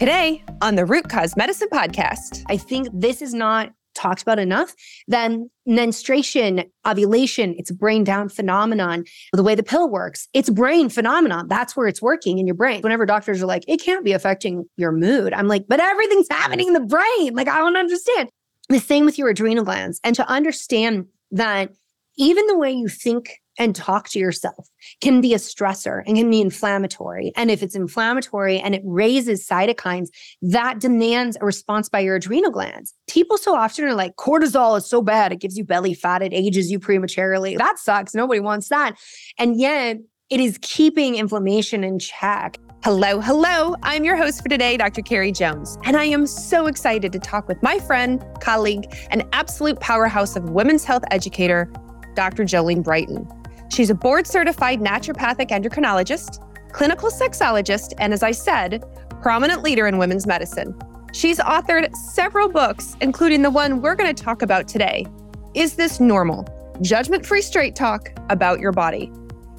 [0.00, 2.42] Today on the Root Cause Medicine podcast.
[2.48, 4.74] I think this is not talked about enough.
[5.08, 9.04] Then menstruation, ovulation, it's a brain down phenomenon.
[9.34, 11.48] The way the pill works, it's brain phenomenon.
[11.48, 12.80] That's where it's working in your brain.
[12.80, 16.68] Whenever doctors are like, it can't be affecting your mood, I'm like, but everything's happening
[16.68, 17.34] in the brain.
[17.34, 18.30] Like, I don't understand.
[18.70, 20.00] The same with your adrenal glands.
[20.02, 21.74] And to understand that
[22.20, 24.68] even the way you think and talk to yourself
[25.00, 27.32] can be a stressor and can be inflammatory.
[27.34, 30.08] And if it's inflammatory and it raises cytokines,
[30.42, 32.94] that demands a response by your adrenal glands.
[33.08, 35.32] People so often are like, cortisol is so bad.
[35.32, 36.22] It gives you belly fat.
[36.22, 37.56] It ages you prematurely.
[37.56, 38.14] That sucks.
[38.14, 38.96] Nobody wants that.
[39.38, 39.96] And yet,
[40.28, 42.58] it is keeping inflammation in check.
[42.84, 43.76] Hello, hello.
[43.82, 45.02] I'm your host for today, Dr.
[45.02, 49.80] Carrie Jones, and I am so excited to talk with my friend, colleague, and absolute
[49.80, 51.70] powerhouse of women's health educator,
[52.14, 52.44] Dr.
[52.44, 53.28] Jolene Brighten.
[53.70, 58.84] She's a board certified naturopathic endocrinologist, clinical sexologist, and as I said,
[59.22, 60.78] prominent leader in women's medicine.
[61.12, 65.06] She's authored several books, including the one we're going to talk about today
[65.54, 66.46] Is This Normal?
[66.80, 69.12] Judgment free straight talk about your body.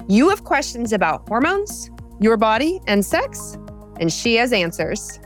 [0.08, 3.56] You have questions about hormones, your body, and sex,
[4.00, 5.20] and she has answers.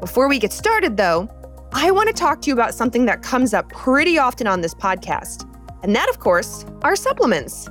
[0.00, 1.28] Before we get started, though,
[1.72, 4.74] I want to talk to you about something that comes up pretty often on this
[4.74, 5.46] podcast,
[5.82, 7.68] and that, of course, are supplements.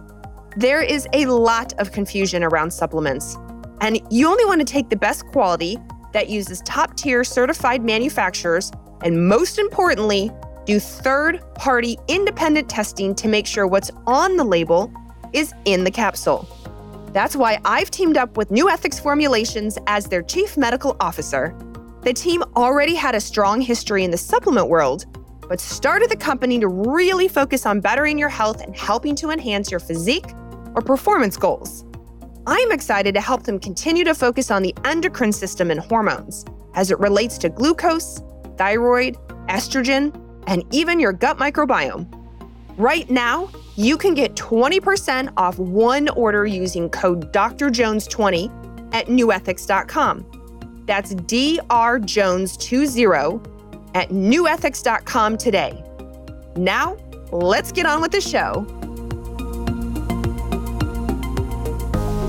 [0.58, 3.38] There is a lot of confusion around supplements,
[3.82, 5.78] and you only want to take the best quality
[6.12, 8.72] that uses top tier certified manufacturers,
[9.04, 10.32] and most importantly,
[10.66, 14.92] do third party independent testing to make sure what's on the label
[15.34, 16.48] is in the capsule.
[17.14, 21.56] That's why I've teamed up with New Ethics Formulations as their chief medical officer.
[22.04, 25.06] The team already had a strong history in the supplement world,
[25.50, 29.72] but started the company to really focus on bettering your health and helping to enhance
[29.72, 30.28] your physique
[30.76, 31.84] or performance goals.
[32.48, 36.92] I'm excited to help them continue to focus on the endocrine system and hormones as
[36.92, 38.22] it relates to glucose,
[38.58, 39.18] thyroid,
[39.50, 40.16] estrogen,
[40.48, 42.08] and even your gut microbiome.
[42.78, 50.84] Right now, you can get 20% off one order using code DrJones20 at newethics.com.
[50.86, 53.59] That's drjones20
[53.94, 55.84] at newethics.com today.
[56.56, 56.98] Now,
[57.32, 58.66] let's get on with the show.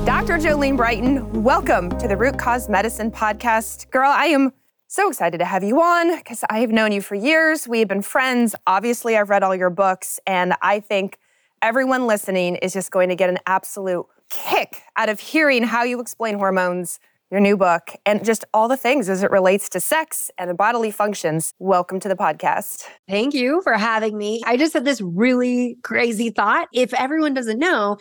[0.05, 0.39] Dr.
[0.39, 3.91] Jolene Brighten, welcome to the Root Cause Medicine podcast.
[3.91, 4.53] Girl, I am
[4.87, 7.69] so excited to have you on because I have known you for years.
[7.69, 8.55] We have been friends.
[8.67, 11.19] Obviously, I've read all your books, and I think
[11.63, 16.01] everyone listening is just going to get an absolute kick out of hearing how you
[16.01, 16.99] explain hormones
[17.31, 20.55] your new book, and just all the things as it relates to sex and the
[20.55, 21.55] bodily functions.
[21.61, 22.85] Welcome to the podcast.
[23.09, 24.43] Thank you for having me.
[24.45, 26.67] I just had this really crazy thought.
[26.73, 27.99] If everyone doesn't know,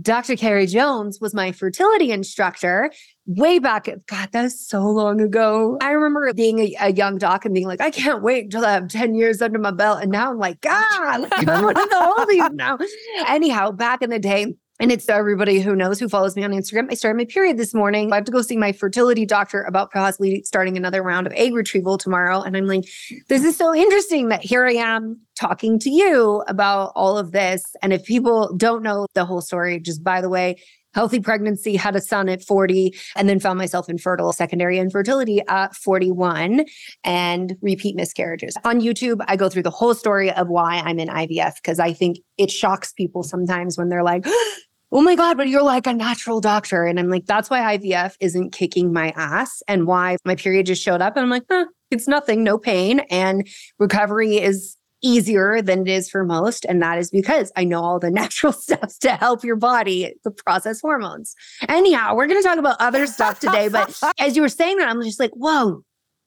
[0.00, 0.34] Dr.
[0.34, 2.90] Carrie Jones was my fertility instructor
[3.26, 3.88] way back.
[4.06, 5.76] God, that was so long ago.
[5.82, 8.72] I remember being a, a, young doc and being like, I can't wait until I
[8.72, 10.02] have 10 years under my belt.
[10.02, 12.78] And now I'm like, God, like, I'm one of the oldies now.
[13.28, 16.90] Anyhow, back in the day, and it's everybody who knows who follows me on Instagram.
[16.90, 18.10] I started my period this morning.
[18.10, 21.54] I have to go see my fertility doctor about possibly starting another round of egg
[21.54, 22.40] retrieval tomorrow.
[22.40, 22.84] And I'm like,
[23.28, 27.62] this is so interesting that here I am talking to you about all of this.
[27.82, 30.56] And if people don't know the whole story, just by the way,
[30.94, 35.74] healthy pregnancy, had a son at 40, and then found myself infertile, secondary infertility at
[35.76, 36.64] 41,
[37.04, 38.56] and repeat miscarriages.
[38.64, 41.92] On YouTube, I go through the whole story of why I'm in IVF because I
[41.92, 44.56] think it shocks people sometimes when they're like, oh,
[44.92, 46.84] oh my God, but you're like a natural doctor.
[46.84, 50.82] And I'm like, that's why IVF isn't kicking my ass and why my period just
[50.82, 51.16] showed up.
[51.16, 53.00] And I'm like, huh, it's nothing, no pain.
[53.10, 53.46] And
[53.78, 56.66] recovery is easier than it is for most.
[56.66, 60.30] And that is because I know all the natural steps to help your body to
[60.30, 61.34] process hormones.
[61.68, 63.68] Anyhow, we're going to talk about other stuff today.
[63.68, 65.84] But as you were saying that, I'm just like, whoa,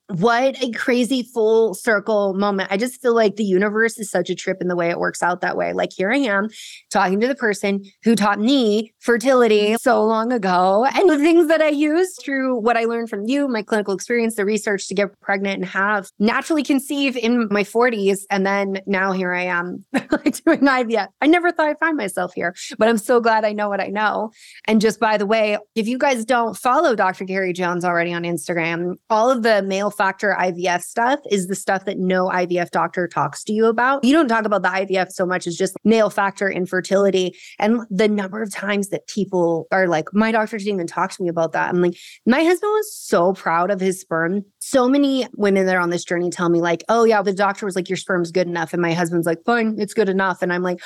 [0.07, 2.71] what a crazy full circle moment.
[2.71, 5.23] I just feel like the universe is such a trip in the way it works
[5.23, 5.71] out that way.
[5.71, 6.49] Like here I am
[6.91, 9.75] talking to the person who taught me fertility mm-hmm.
[9.77, 13.47] so long ago and the things that I use through what I learned from you,
[13.47, 18.19] my clinical experience, the research to get pregnant and have naturally conceive in my 40s.
[18.29, 21.07] And then now here I am doing IVF.
[21.21, 23.87] I never thought I'd find myself here, but I'm so glad I know what I
[23.87, 24.31] know.
[24.67, 27.25] And just by the way, if you guys don't follow Dr.
[27.25, 31.85] Carrie Jones already on Instagram, all of the male factor IVF stuff is the stuff
[31.85, 34.03] that no IVF doctor talks to you about.
[34.03, 37.37] You don't talk about the IVF so much as just male factor infertility.
[37.59, 41.23] And the number of times that people are like, my doctor didn't even talk to
[41.23, 41.69] me about that.
[41.69, 41.95] I'm like,
[42.25, 44.43] my husband was so proud of his sperm.
[44.59, 47.65] So many women that are on this journey tell me, like, oh, yeah, the doctor
[47.65, 48.73] was like, your sperm's good enough.
[48.73, 50.41] And my husband's like, fine, it's good enough.
[50.41, 50.79] And I'm like,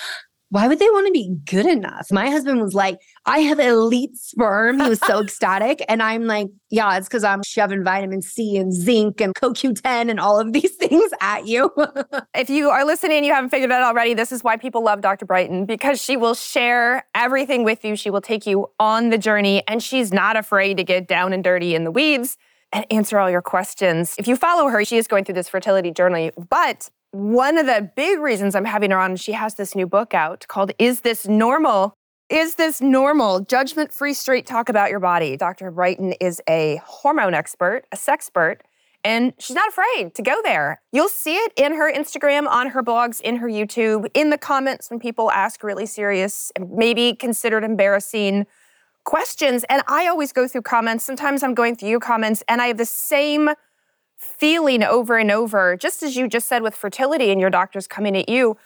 [0.49, 2.07] why would they want to be good enough?
[2.11, 4.79] My husband was like, I have elite sperm.
[4.79, 5.83] He was so ecstatic.
[5.89, 10.19] And I'm like, yeah, it's because I'm shoving vitamin C and zinc and CoQ10 and
[10.19, 11.71] all of these things at you.
[12.33, 14.83] if you are listening and you haven't figured it out already, this is why people
[14.83, 15.25] love Dr.
[15.25, 17.95] Brighten because she will share everything with you.
[17.95, 21.43] She will take you on the journey and she's not afraid to get down and
[21.43, 22.37] dirty in the weeds
[22.71, 24.15] and answer all your questions.
[24.17, 27.89] If you follow her, she is going through this fertility journey, but one of the
[27.95, 31.27] big reasons I'm having her on, she has this new book out called Is This
[31.27, 31.95] Normal?
[32.29, 33.39] Is This Normal?
[33.39, 35.35] Judgment Free Straight Talk About Your Body.
[35.35, 35.71] Dr.
[35.71, 38.57] Brighten is a hormone expert, a sexpert,
[39.03, 40.79] and she's not afraid to go there.
[40.91, 44.91] You'll see it in her Instagram, on her blogs, in her YouTube, in the comments
[44.91, 48.45] when people ask really serious, maybe considered embarrassing
[49.05, 49.63] questions.
[49.69, 51.03] And I always go through comments.
[51.03, 53.49] Sometimes I'm going through your comments and I have the same
[54.17, 58.15] feeling over and over, just as you just said with fertility and your doctors coming
[58.17, 58.57] at you,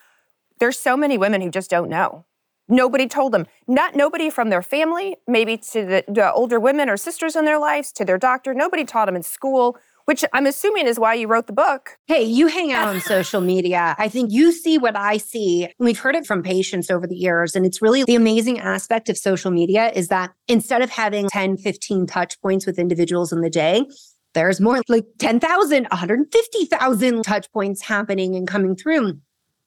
[0.60, 2.26] there's so many women who just don't know.
[2.70, 3.48] Nobody told them.
[3.68, 7.60] Not nobody from their family, maybe to the, the older women or sisters in their
[7.60, 8.54] lives, to their doctor.
[8.54, 11.98] Nobody taught them in school, which I'm assuming is why you wrote the book.
[12.08, 13.96] Hey, you hang out on social media.
[13.98, 15.68] I think you see what I see.
[15.80, 17.56] We've heard it from patients over the years.
[17.56, 21.58] And it's really the amazing aspect of social media is that instead of having 10,
[21.58, 23.86] 15 touch points with individuals in the day,
[24.34, 29.20] there's more like 10,000, 150,000 touch points happening and coming through.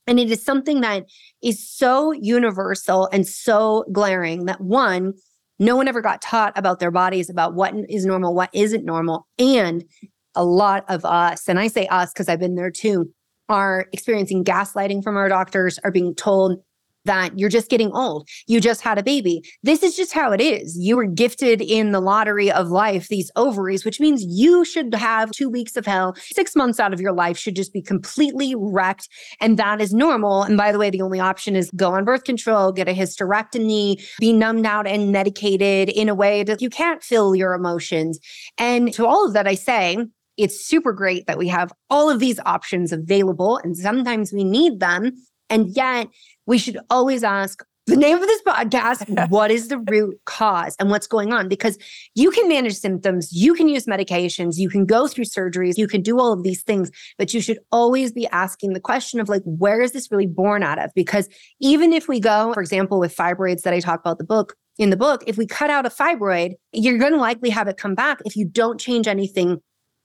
[0.06, 1.04] And it is something that
[1.42, 5.14] is so universal and so glaring that one,
[5.58, 9.26] no one ever got taught about their bodies, about what is normal, what isn't normal.
[9.38, 9.84] And
[10.34, 13.10] a lot of us, and I say us because I've been there too,
[13.48, 16.58] are experiencing gaslighting from our doctors, are being told
[17.04, 18.28] that you're just getting old.
[18.46, 19.42] You just had a baby.
[19.62, 20.76] This is just how it is.
[20.78, 25.30] You were gifted in the lottery of life, these ovaries, which means you should have
[25.30, 26.14] two weeks of hell.
[26.18, 29.08] Six months out of your life should just be completely wrecked.
[29.40, 30.42] And that is normal.
[30.42, 34.02] And by the way, the only option is go on birth control, get a hysterectomy,
[34.18, 38.18] be numbed out and medicated in a way that you can't feel your emotions.
[38.58, 39.98] And to all of that, I say,
[40.36, 44.80] it's super great that we have all of these options available and sometimes we need
[44.80, 45.12] them.
[45.50, 46.08] And yet
[46.46, 50.90] we should always ask the name of this podcast what is the root cause and
[50.90, 51.48] what's going on?
[51.48, 51.76] Because
[52.14, 56.02] you can manage symptoms you can use medications you can go through surgeries you can
[56.02, 59.42] do all of these things but you should always be asking the question of like
[59.44, 60.90] where is this really born out of?
[60.94, 61.28] Because
[61.60, 64.90] even if we go for example with fibroids that i talk about the book in
[64.90, 67.94] the book if we cut out a fibroid you're going to likely have it come
[67.94, 69.60] back if you don't change anything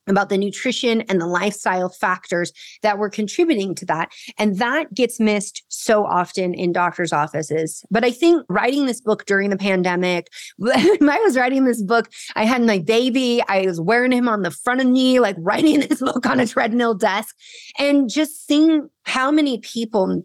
[0.10, 2.52] about the nutrition and the lifestyle factors
[2.82, 4.12] that were contributing to that.
[4.38, 7.84] And that gets missed so often in doctors' offices.
[7.92, 10.28] But I think writing this book during the pandemic,
[10.58, 14.42] when I was writing this book, I had my baby, I was wearing him on
[14.42, 17.36] the front of me, like writing this book on a treadmill desk,
[17.78, 20.24] and just seeing how many people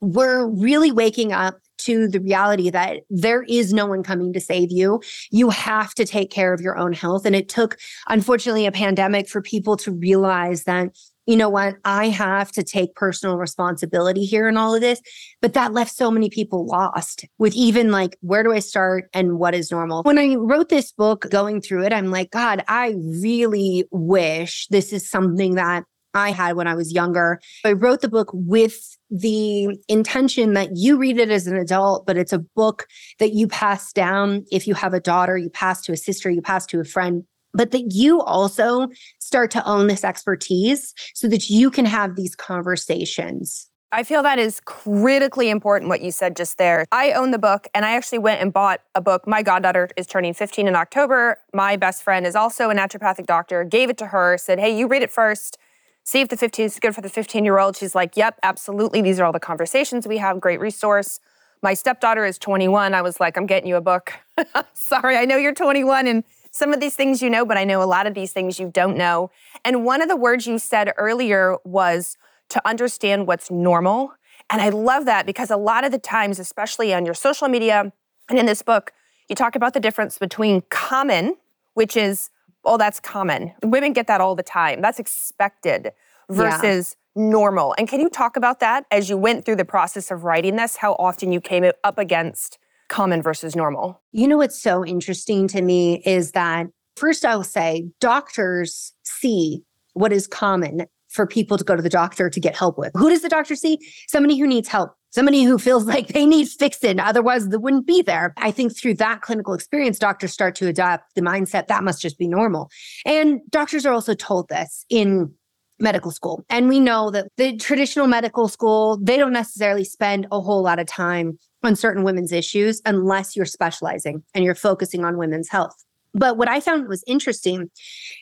[0.00, 4.70] were really waking up to the reality that there is no one coming to save
[4.70, 5.00] you.
[5.30, 7.26] You have to take care of your own health.
[7.26, 7.78] And it took,
[8.08, 10.90] unfortunately, a pandemic for people to realize that
[11.26, 11.76] you know what?
[11.84, 15.00] I have to take personal responsibility here in all of this.
[15.40, 19.38] But that left so many people lost with even like, where do I start and
[19.38, 20.02] what is normal?
[20.02, 24.92] When I wrote this book, going through it, I'm like, God, I really wish this
[24.92, 25.84] is something that
[26.14, 27.40] I had when I was younger.
[27.64, 32.16] I wrote the book with the intention that you read it as an adult, but
[32.16, 32.86] it's a book
[33.18, 34.44] that you pass down.
[34.50, 37.24] If you have a daughter, you pass to a sister, you pass to a friend,
[37.52, 38.88] but that you also
[39.18, 43.68] start to own this expertise so that you can have these conversations.
[43.92, 46.84] I feel that is critically important what you said just there.
[46.90, 49.24] I own the book and I actually went and bought a book.
[49.24, 51.38] My goddaughter is turning 15 in October.
[51.52, 54.88] My best friend is also a naturopathic doctor, gave it to her, said, Hey, you
[54.88, 55.58] read it first
[56.04, 57.76] see if the 15 is good for the 15 year old.
[57.76, 59.02] She's like, yep, absolutely.
[59.02, 60.40] These are all the conversations we have.
[60.40, 61.18] Great resource.
[61.62, 62.94] My stepdaughter is 21.
[62.94, 64.12] I was like, I'm getting you a book.
[64.74, 67.82] Sorry, I know you're 21 and some of these things you know, but I know
[67.82, 69.30] a lot of these things you don't know.
[69.64, 72.16] And one of the words you said earlier was
[72.50, 74.12] to understand what's normal.
[74.50, 77.92] And I love that because a lot of the times, especially on your social media
[78.28, 78.92] and in this book,
[79.28, 81.36] you talk about the difference between common,
[81.72, 82.30] which is
[82.64, 83.52] oh, that's common.
[83.62, 84.80] Women get that all the time.
[84.80, 85.92] That's expected
[86.30, 87.22] versus yeah.
[87.22, 87.74] normal.
[87.78, 90.76] And can you talk about that as you went through the process of writing this,
[90.76, 94.02] how often you came up against common versus normal?
[94.12, 96.66] You know what's so interesting to me is that
[96.96, 99.62] first I'll say doctors see
[99.94, 102.90] what is common for people to go to the doctor to get help with.
[102.96, 103.78] Who does the doctor see?
[104.08, 108.02] Somebody who needs help somebody who feels like they need fixing, otherwise they wouldn't be
[108.02, 108.34] there.
[108.36, 112.18] I think through that clinical experience, doctors start to adopt the mindset that must just
[112.18, 112.70] be normal.
[113.06, 115.32] And doctors are also told this in
[115.80, 116.44] medical school.
[116.48, 120.78] And we know that the traditional medical school, they don't necessarily spend a whole lot
[120.78, 125.74] of time on certain women's issues unless you're specializing and you're focusing on women's health.
[126.12, 127.70] But what I found was interesting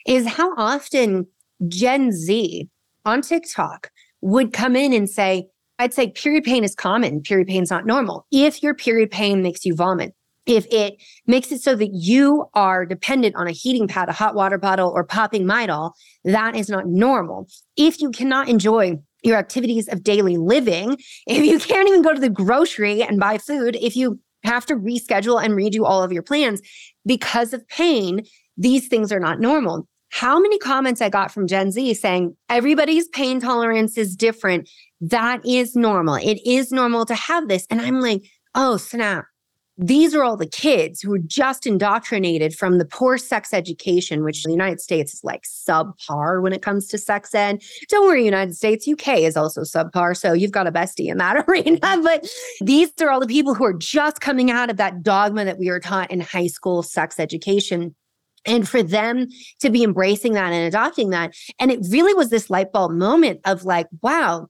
[0.07, 1.27] is how often
[1.67, 2.67] Gen Z
[3.05, 5.47] on TikTok would come in and say,
[5.79, 8.25] I'd say period pain is common, period pain is not normal.
[8.31, 10.13] If your period pain makes you vomit,
[10.45, 14.35] if it makes it so that you are dependent on a heating pad, a hot
[14.35, 15.93] water bottle, or popping Midol,
[16.25, 17.47] that is not normal.
[17.77, 22.19] If you cannot enjoy your activities of daily living, if you can't even go to
[22.19, 26.23] the grocery and buy food, if you have to reschedule and redo all of your
[26.23, 26.61] plans
[27.05, 28.23] because of pain,
[28.57, 29.87] these things are not normal.
[30.09, 34.69] How many comments I got from Gen Z saying everybody's pain tolerance is different.
[35.09, 36.15] That is normal.
[36.15, 37.67] It is normal to have this.
[37.69, 38.23] And I'm like,
[38.55, 39.25] oh, snap
[39.77, 44.43] these are all the kids who are just indoctrinated from the poor sex education, which
[44.43, 47.61] the United States is like subpar when it comes to sex ed.
[47.89, 50.15] Don't worry, United States, UK is also subpar.
[50.15, 51.79] So you've got a bestie in that arena.
[51.81, 52.27] But
[52.61, 55.69] these are all the people who are just coming out of that dogma that we
[55.69, 57.95] were taught in high school sex education.
[58.45, 59.29] And for them
[59.61, 61.33] to be embracing that and adopting that.
[61.59, 64.49] And it really was this light bulb moment of like, wow,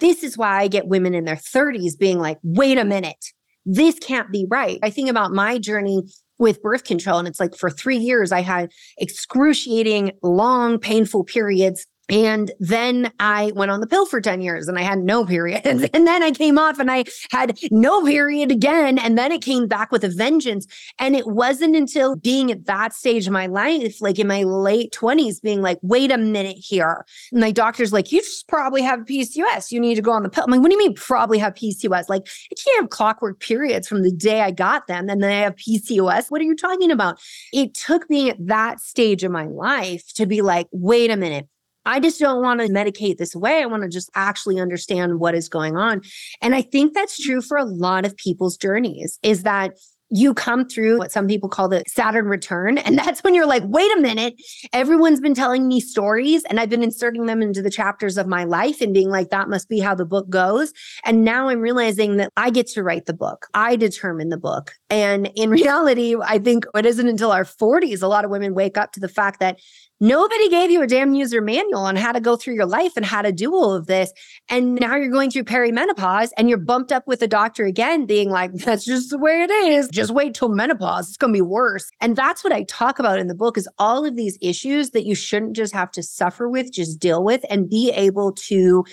[0.00, 3.24] this is why I get women in their 30s being like, wait a minute
[3.66, 4.78] this can't be right.
[4.82, 6.02] I think about my journey
[6.38, 11.86] with birth control, and it's like for three years, I had excruciating, long, painful periods
[12.10, 15.62] and then I went on the pill for 10 years and I had no period.
[16.00, 18.98] And then I came off and I had no period again.
[18.98, 20.66] And then it came back with a vengeance.
[20.98, 24.92] And it wasn't until being at that stage of my life, like in my late
[24.92, 27.04] 20s, being like, wait a minute here.
[27.32, 29.72] And my doctor's like, you just probably have PCOS.
[29.72, 30.44] You need to go on the pill.
[30.44, 32.08] I'm like, what do you mean probably have PCOS?
[32.08, 35.08] Like, I can't have clockwork periods from the day I got them.
[35.08, 36.30] And then I have PCOS.
[36.30, 37.20] What are you talking about?
[37.52, 41.48] It took me at that stage of my life to be like, wait a minute
[41.86, 43.62] I just don't want to medicate this away.
[43.62, 46.02] I want to just actually understand what is going on.
[46.40, 49.72] And I think that's true for a lot of people's journeys is that
[50.10, 52.78] you come through what some people call the Saturn return.
[52.78, 54.34] And that's when you're like, wait a minute,
[54.72, 58.44] everyone's been telling me stories and I've been inserting them into the chapters of my
[58.44, 60.72] life and being like, that must be how the book goes.
[61.04, 63.46] And now I'm realizing that I get to write the book.
[63.54, 64.74] I determine the book.
[64.90, 68.76] And in reality, I think it isn't until our 40s, a lot of women wake
[68.76, 69.60] up to the fact that
[70.02, 73.04] Nobody gave you a damn user manual on how to go through your life and
[73.04, 74.10] how to do all of this.
[74.48, 78.30] And now you're going through perimenopause and you're bumped up with a doctor again, being
[78.30, 79.90] like, that's just the way it is.
[79.90, 81.08] Just wait till menopause.
[81.08, 81.90] It's going to be worse.
[82.00, 85.04] And that's what I talk about in the book is all of these issues that
[85.04, 88.86] you shouldn't just have to suffer with, just deal with and be able to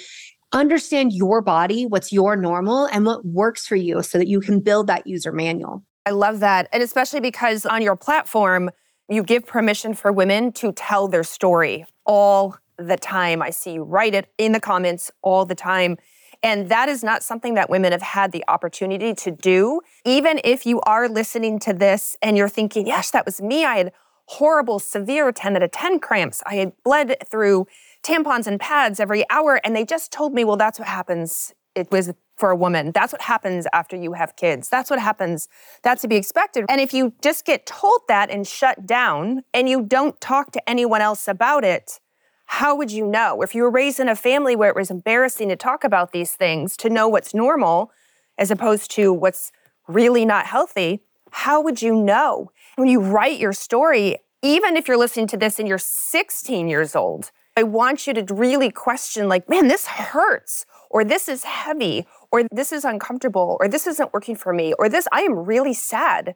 [0.53, 4.59] understand your body, what's your normal and what works for you so that you can
[4.59, 5.83] build that user manual.
[6.05, 6.69] I love that.
[6.71, 8.69] And especially because on your platform,
[9.09, 13.41] you give permission for women to tell their story all the time.
[13.41, 15.97] I see you write it in the comments all the time.
[16.43, 19.81] And that is not something that women have had the opportunity to do.
[20.05, 23.65] Even if you are listening to this and you're thinking, yes, that was me.
[23.65, 23.91] I had
[24.27, 26.43] horrible, severe 10 out of 10 cramps.
[26.45, 27.65] I had bled through
[28.07, 29.59] tampons and pads every hour.
[29.63, 31.53] And they just told me, well, that's what happens.
[31.75, 32.91] It was for a woman.
[32.91, 34.69] That's what happens after you have kids.
[34.69, 35.47] That's what happens.
[35.83, 36.65] That's to be expected.
[36.69, 40.69] And if you just get told that and shut down and you don't talk to
[40.69, 41.99] anyone else about it,
[42.45, 43.41] how would you know?
[43.41, 46.35] If you were raised in a family where it was embarrassing to talk about these
[46.35, 47.91] things, to know what's normal
[48.37, 49.51] as opposed to what's
[49.87, 52.51] really not healthy, how would you know?
[52.75, 56.95] When you write your story, even if you're listening to this and you're 16 years
[56.95, 62.05] old, I want you to really question, like, man, this hurts, or this is heavy,
[62.31, 65.73] or this is uncomfortable, or this isn't working for me, or this, I am really
[65.73, 66.35] sad.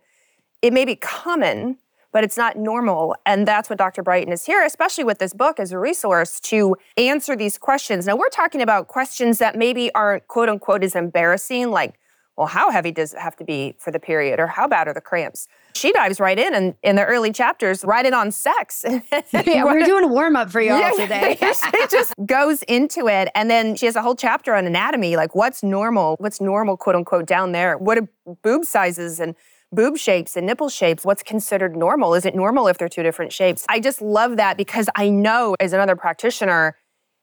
[0.63, 1.77] It may be common,
[2.11, 3.15] but it's not normal.
[3.23, 4.01] And that's what Dr.
[4.01, 8.07] Brighten is here, especially with this book as a resource to answer these questions.
[8.07, 11.99] Now, we're talking about questions that maybe aren't quote unquote as embarrassing, like,
[12.35, 14.93] well, how heavy does it have to be for the period, or how bad are
[14.93, 15.47] the cramps?
[15.73, 18.83] She dives right in and in the early chapters, right in on sex.
[19.33, 21.37] yeah, we're doing a warm up for y'all yeah, today.
[21.71, 23.29] she just goes into it.
[23.35, 26.95] And then she has a whole chapter on anatomy, like what's normal, what's normal, quote
[26.95, 27.77] unquote, down there.
[27.77, 28.07] What are
[28.43, 29.35] boob sizes and
[29.71, 31.05] boob shapes and nipple shapes?
[31.05, 32.13] What's considered normal?
[32.13, 33.65] Is it normal if they're two different shapes?
[33.69, 36.77] I just love that because I know as another practitioner,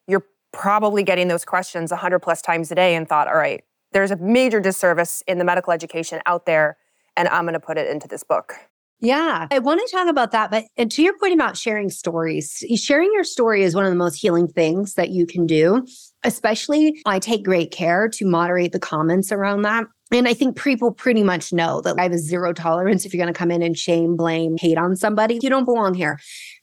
[0.07, 3.63] you're probably getting those questions 100 plus times a day and thought, all right,
[3.93, 6.77] there's a major disservice in the medical education out there
[7.19, 8.55] and I'm going to put it into this book.
[9.01, 10.51] Yeah, I want to talk about that.
[10.51, 13.97] But and to your point about sharing stories, sharing your story is one of the
[13.97, 15.87] most healing things that you can do.
[16.25, 19.85] Especially, I take great care to moderate the comments around that.
[20.11, 23.23] And I think people pretty much know that I have a zero tolerance if you're
[23.23, 25.39] going to come in and shame, blame, hate on somebody.
[25.43, 26.19] You don't belong here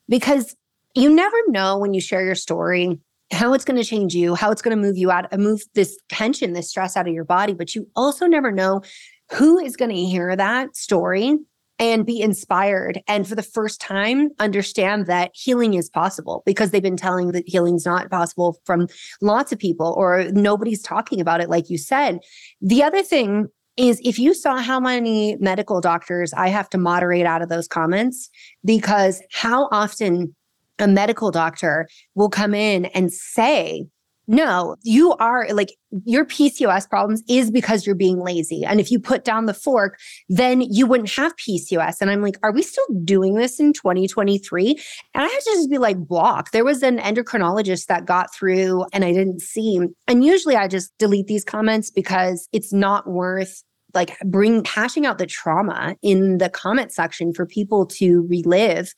[0.09, 0.55] because
[0.93, 2.99] you never know when you share your story
[3.31, 5.97] how it's going to change you, how it's going to move you out, move this
[6.09, 7.53] tension, this stress out of your body.
[7.53, 8.81] But you also never know
[9.31, 11.37] who is going to hear that story
[11.77, 16.81] and be inspired and for the first time understand that healing is possible because they've
[16.81, 18.87] been telling that healing's not possible from
[19.21, 22.19] lots of people or nobody's talking about it like you said.
[22.61, 27.25] The other thing is if you saw how many medical doctors I have to moderate
[27.25, 28.29] out of those comments
[28.63, 30.33] because how often
[30.79, 33.85] a medical doctor will come in and say
[34.27, 35.73] no, you are like
[36.05, 38.63] your PCOS problems is because you're being lazy.
[38.65, 42.01] And if you put down the fork, then you wouldn't have PCOS.
[42.01, 44.69] And I'm like, are we still doing this in 2023?
[45.13, 46.51] And I had to just be like, block.
[46.51, 49.79] There was an endocrinologist that got through and I didn't see.
[50.07, 53.63] And usually I just delete these comments because it's not worth
[53.93, 58.93] like bring hashing out the trauma in the comment section for people to relive.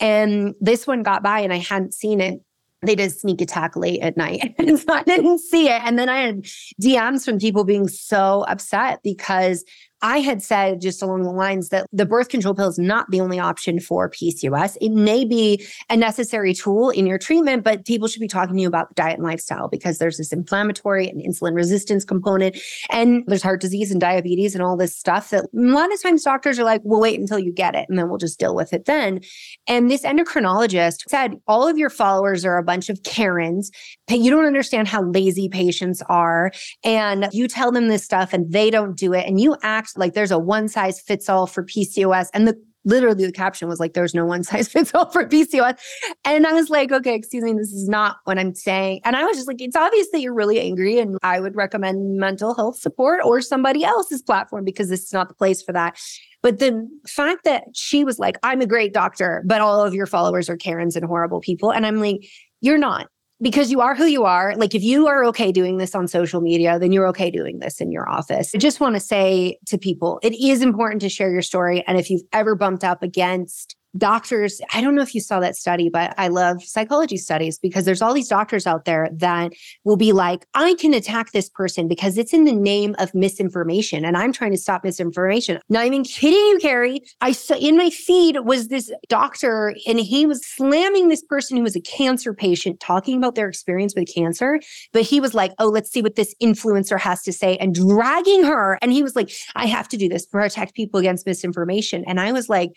[0.00, 2.40] And this one got by and I hadn't seen it
[2.82, 4.54] they did sneak attack late at night.
[4.58, 5.82] and so I didn't see it.
[5.84, 6.42] And then I had
[6.80, 9.64] DMs from people being so upset because
[10.02, 13.20] I had said just along the lines that the birth control pill is not the
[13.20, 14.76] only option for PCOS.
[14.80, 18.62] It may be a necessary tool in your treatment, but people should be talking to
[18.62, 22.58] you about diet and lifestyle because there's this inflammatory and insulin resistance component.
[22.90, 26.22] And there's heart disease and diabetes and all this stuff that a lot of times
[26.22, 28.72] doctors are like, we'll wait until you get it and then we'll just deal with
[28.72, 29.20] it then.
[29.66, 33.70] And this endocrinologist said, all of your followers are a bunch of Karens.
[34.08, 36.52] You don't understand how lazy patients are.
[36.84, 39.26] And you tell them this stuff and they don't do it.
[39.26, 42.28] And you act like there's a one size fits all for PCOS.
[42.34, 45.78] And the literally the caption was like, there's no one size fits all for PCOS.
[46.24, 49.00] And I was like, okay, excuse me, this is not what I'm saying.
[49.04, 50.98] And I was just like, it's obvious that you're really angry.
[50.98, 55.28] And I would recommend mental health support or somebody else's platform because this is not
[55.28, 55.98] the place for that.
[56.42, 60.06] But the fact that she was like, I'm a great doctor, but all of your
[60.06, 61.72] followers are Karens and horrible people.
[61.72, 62.20] And I'm like,
[62.60, 63.08] you're not
[63.40, 64.54] because you are who you are.
[64.56, 67.80] Like if you are okay doing this on social media, then you're okay doing this
[67.80, 68.54] in your office.
[68.54, 71.84] I just want to say to people, it is important to share your story.
[71.86, 75.56] And if you've ever bumped up against doctors i don't know if you saw that
[75.56, 79.52] study but i love psychology studies because there's all these doctors out there that
[79.84, 84.04] will be like i can attack this person because it's in the name of misinformation
[84.04, 85.60] and i'm trying to stop misinformation.
[85.68, 87.00] Not even kidding you carrie.
[87.20, 91.62] I saw in my feed was this doctor and he was slamming this person who
[91.62, 94.60] was a cancer patient talking about their experience with cancer.
[94.92, 98.44] But he was like oh let's see what this influencer has to say and dragging
[98.44, 98.78] her.
[98.82, 102.04] And he was like i have to do this protect people against misinformation.
[102.06, 102.70] And i was like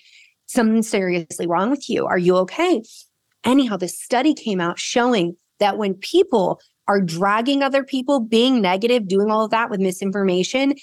[0.51, 2.05] something seriously wrong with you.
[2.05, 2.81] Are you okay?
[3.43, 9.07] Anyhow, this study came out showing that when people are dragging other people, being negative,
[9.07, 10.73] doing all of that with misinformation,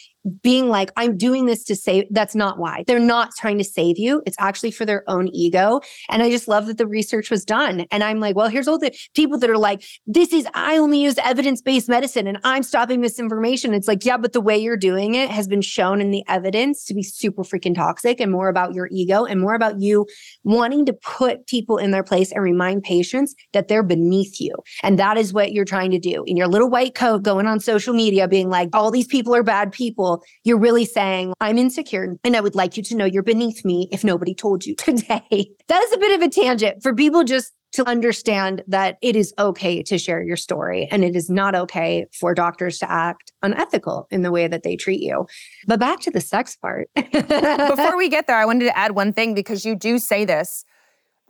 [0.42, 2.04] being like, I'm doing this to save.
[2.10, 2.84] That's not why.
[2.86, 4.22] They're not trying to save you.
[4.26, 5.80] It's actually for their own ego.
[6.08, 7.86] And I just love that the research was done.
[7.90, 11.00] And I'm like, well, here's all the people that are like, this is, I only
[11.02, 13.74] use evidence based medicine and I'm stopping misinformation.
[13.74, 16.84] It's like, yeah, but the way you're doing it has been shown in the evidence
[16.84, 20.06] to be super freaking toxic and more about your ego and more about you
[20.44, 24.54] wanting to put people in their place and remind patients that they're beneath you.
[24.82, 27.60] And that is what you're trying to do in your little white coat going on
[27.60, 32.16] social media, being like, all these people are bad people you're really saying, I'm insecure
[32.24, 35.50] and I would like you to know you're beneath me if nobody told you today.
[35.68, 39.34] that is a bit of a tangent for people just to understand that it is
[39.38, 44.06] okay to share your story and it is not okay for doctors to act unethical
[44.10, 45.26] in the way that they treat you.
[45.66, 46.88] But back to the sex part.
[46.94, 50.64] Before we get there, I wanted to add one thing because you do say this.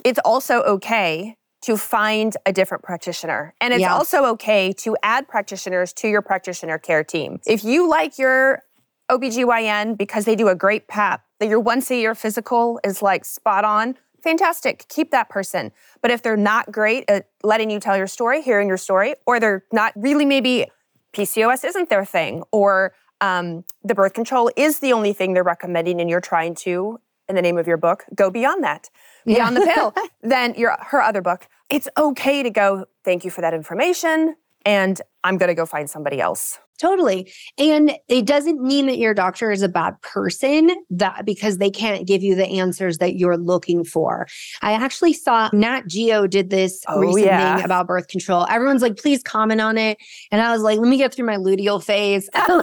[0.04, 3.52] It's also okay to find a different practitioner.
[3.60, 3.94] And it's yeah.
[3.94, 7.40] also okay to add practitioners to your practitioner care team.
[7.46, 8.62] If you like your
[9.10, 13.24] OBGYN because they do a great PAP, that your once a year physical is like
[13.24, 14.86] spot on, fantastic.
[14.88, 15.72] Keep that person.
[16.02, 19.40] But if they're not great at letting you tell your story, hearing your story, or
[19.40, 20.66] they're not really maybe
[21.14, 26.00] PCOS isn't their thing, or um, the birth control is the only thing they're recommending,
[26.00, 28.90] and you're trying to, in the name of your book, go beyond that,
[29.24, 29.60] beyond yeah.
[29.60, 33.54] the pill, then your her other book, it's okay to go, thank you for that
[33.54, 36.58] information, and I'm going to go find somebody else.
[36.78, 37.32] Totally.
[37.58, 42.06] And it doesn't mean that your doctor is a bad person that because they can't
[42.06, 44.28] give you the answers that you're looking for.
[44.62, 47.56] I actually saw Nat Geo did this oh, recent yeah.
[47.56, 48.46] thing about birth control.
[48.48, 49.98] Everyone's like, please comment on it.
[50.30, 52.30] And I was like, let me get through my luteal phase.
[52.34, 52.62] Come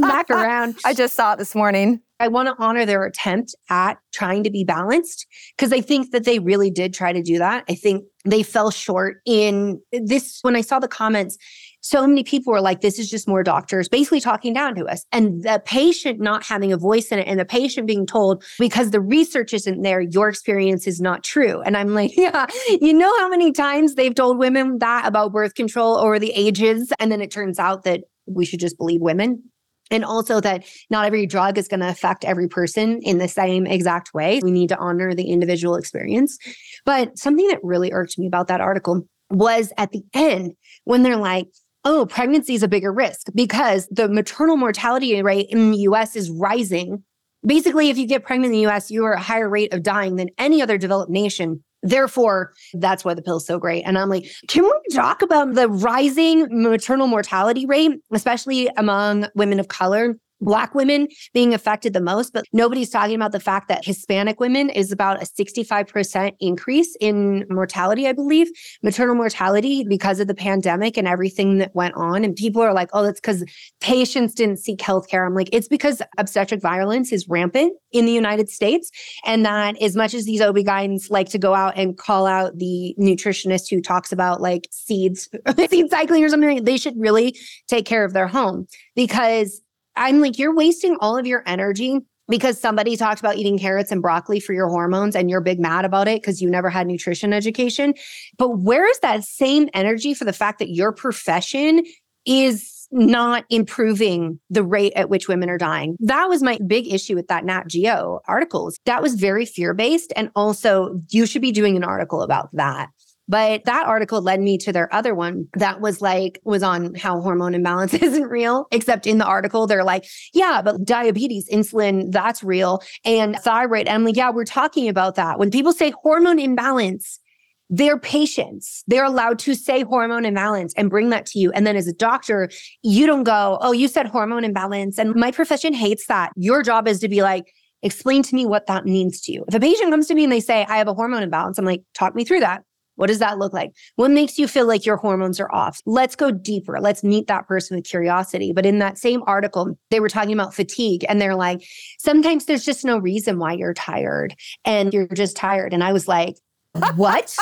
[0.00, 0.76] back around.
[0.84, 2.00] I just saw it this morning.
[2.20, 6.24] I want to honor their attempt at trying to be balanced because I think that
[6.24, 7.64] they really did try to do that.
[7.68, 10.38] I think they fell short in this.
[10.42, 11.38] When I saw the comments,
[11.80, 15.04] so many people were like, this is just more doctors basically talking down to us.
[15.12, 18.90] And the patient not having a voice in it and the patient being told, because
[18.90, 21.60] the research isn't there, your experience is not true.
[21.62, 22.46] And I'm like, yeah,
[22.80, 26.92] you know how many times they've told women that about birth control over the ages?
[27.00, 29.42] And then it turns out that we should just believe women.
[29.90, 33.66] And also that not every drug is going to affect every person in the same
[33.66, 34.40] exact way.
[34.40, 36.38] We need to honor the individual experience.
[36.84, 40.52] But something that really irked me about that article was at the end
[40.84, 41.46] when they're like,
[41.84, 46.30] oh, pregnancy is a bigger risk because the maternal mortality rate in the US is
[46.30, 47.02] rising.
[47.44, 49.82] Basically, if you get pregnant in the US, you are at a higher rate of
[49.82, 51.62] dying than any other developed nation.
[51.82, 53.84] Therefore, that's why the pill is so great.
[53.84, 59.58] And I'm like, can we talk about the rising maternal mortality rate, especially among women
[59.58, 60.16] of color?
[60.40, 64.70] Black women being affected the most, but nobody's talking about the fact that Hispanic women
[64.70, 68.50] is about a 65% increase in mortality, I believe,
[68.82, 72.24] maternal mortality because of the pandemic and everything that went on.
[72.24, 73.44] And people are like, oh, that's because
[73.80, 75.26] patients didn't seek healthcare.
[75.26, 78.90] I'm like, it's because obstetric violence is rampant in the United States.
[79.24, 82.94] And that as much as these OB-GYNs like to go out and call out the
[82.98, 85.28] nutritionist who talks about like seeds,
[85.68, 87.36] seed cycling or something, they should really
[87.68, 89.60] take care of their home because
[90.00, 94.00] I'm like, you're wasting all of your energy because somebody talked about eating carrots and
[94.00, 97.32] broccoli for your hormones and you're big mad about it because you never had nutrition
[97.32, 97.92] education.
[98.38, 101.84] But where is that same energy for the fact that your profession
[102.24, 105.96] is not improving the rate at which women are dying.
[106.00, 108.78] That was my big issue with that Nat Geo articles.
[108.84, 110.12] That was very fear based.
[110.16, 112.88] And also, you should be doing an article about that.
[113.30, 117.20] But that article led me to their other one that was like, was on how
[117.20, 122.42] hormone imbalance isn't real, except in the article, they're like, yeah, but diabetes, insulin, that's
[122.42, 122.82] real.
[123.04, 123.86] And thyroid.
[123.86, 125.38] And I'm like, yeah, we're talking about that.
[125.38, 127.20] When people say hormone imbalance,
[127.68, 128.82] they're patients.
[128.88, 131.52] They're allowed to say hormone imbalance and bring that to you.
[131.52, 132.50] And then as a doctor,
[132.82, 134.98] you don't go, oh, you said hormone imbalance.
[134.98, 136.32] And my profession hates that.
[136.34, 137.44] Your job is to be like,
[137.82, 139.44] explain to me what that means to you.
[139.46, 141.64] If a patient comes to me and they say, I have a hormone imbalance, I'm
[141.64, 142.64] like, talk me through that.
[143.00, 143.72] What does that look like?
[143.96, 145.80] What makes you feel like your hormones are off?
[145.86, 146.78] Let's go deeper.
[146.82, 148.52] Let's meet that person with curiosity.
[148.52, 151.64] But in that same article, they were talking about fatigue and they're like,
[151.98, 154.36] sometimes there's just no reason why you're tired
[154.66, 155.72] and you're just tired.
[155.72, 156.36] And I was like,
[156.96, 157.34] what?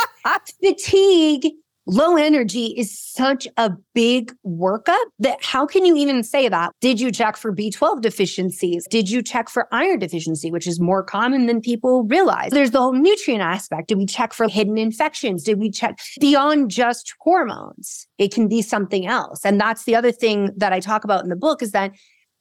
[0.62, 1.48] fatigue
[1.88, 6.72] low energy is such a big workup that how can you even say that?
[6.82, 8.86] Did you check for B12 deficiencies?
[8.88, 12.50] Did you check for iron deficiency, which is more common than people realize?
[12.50, 13.88] There's the whole nutrient aspect.
[13.88, 15.42] Did we check for hidden infections?
[15.42, 18.06] Did we check beyond just hormones?
[18.18, 19.44] It can be something else.
[19.44, 21.92] And that's the other thing that I talk about in the book is that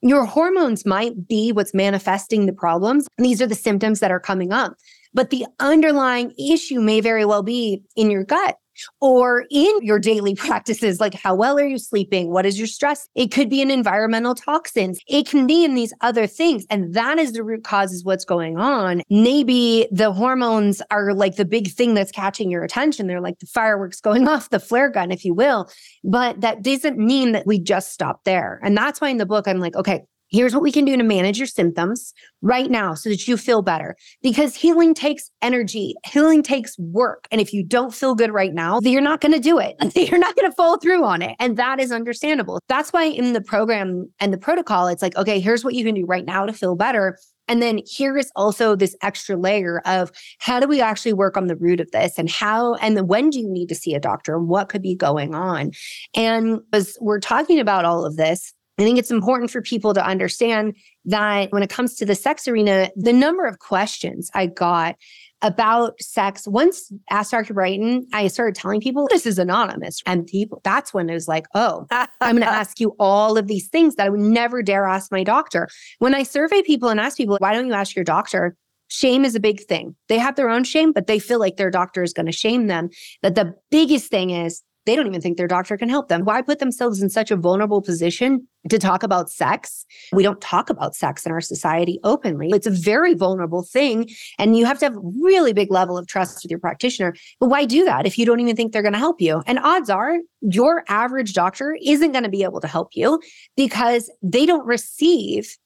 [0.01, 3.07] your hormones might be what's manifesting the problems.
[3.17, 4.75] These are the symptoms that are coming up.
[5.13, 8.57] But the underlying issue may very well be in your gut
[9.01, 12.31] or in your daily practices, like how well are you sleeping?
[12.31, 13.07] What is your stress?
[13.15, 14.99] It could be in environmental toxins.
[15.07, 16.65] It can be in these other things.
[16.69, 19.01] And that is the root cause is what's going on.
[19.09, 23.07] Maybe the hormones are like the big thing that's catching your attention.
[23.07, 25.69] They're like the fireworks going off, the flare gun, if you will.
[26.03, 28.59] But that doesn't mean that we just stop there.
[28.63, 31.03] And that's why in the book, I'm like, okay, Here's what we can do to
[31.03, 33.95] manage your symptoms right now so that you feel better.
[34.21, 37.27] Because healing takes energy, healing takes work.
[37.31, 39.75] And if you don't feel good right now, you're not going to do it.
[39.95, 41.35] You're not going to follow through on it.
[41.39, 42.59] And that is understandable.
[42.69, 45.95] That's why in the program and the protocol, it's like, okay, here's what you can
[45.95, 47.17] do right now to feel better.
[47.47, 51.47] And then here is also this extra layer of how do we actually work on
[51.47, 54.35] the root of this and how and when do you need to see a doctor
[54.35, 55.71] and what could be going on?
[56.15, 60.05] And as we're talking about all of this, I think it's important for people to
[60.05, 64.95] understand that when it comes to the sex arena, the number of questions I got
[65.41, 67.53] about sex, once asked Dr.
[67.53, 70.01] Brighten, I started telling people this is anonymous.
[70.05, 73.47] And people, that's when it was like, oh, I'm going to ask you all of
[73.47, 75.67] these things that I would never dare ask my doctor.
[75.99, 78.55] When I survey people and ask people, why don't you ask your doctor?
[78.89, 79.95] Shame is a big thing.
[80.07, 82.67] They have their own shame, but they feel like their doctor is going to shame
[82.67, 82.89] them.
[83.21, 86.23] That the biggest thing is they don't even think their doctor can help them.
[86.23, 89.85] Why put themselves in such a vulnerable position to talk about sex?
[90.13, 92.49] We don't talk about sex in our society openly.
[92.51, 94.09] It's a very vulnerable thing.
[94.39, 97.13] And you have to have a really big level of trust with your practitioner.
[97.39, 99.43] But why do that if you don't even think they're going to help you?
[99.45, 103.19] And odds are your average doctor isn't going to be able to help you
[103.57, 105.57] because they don't receive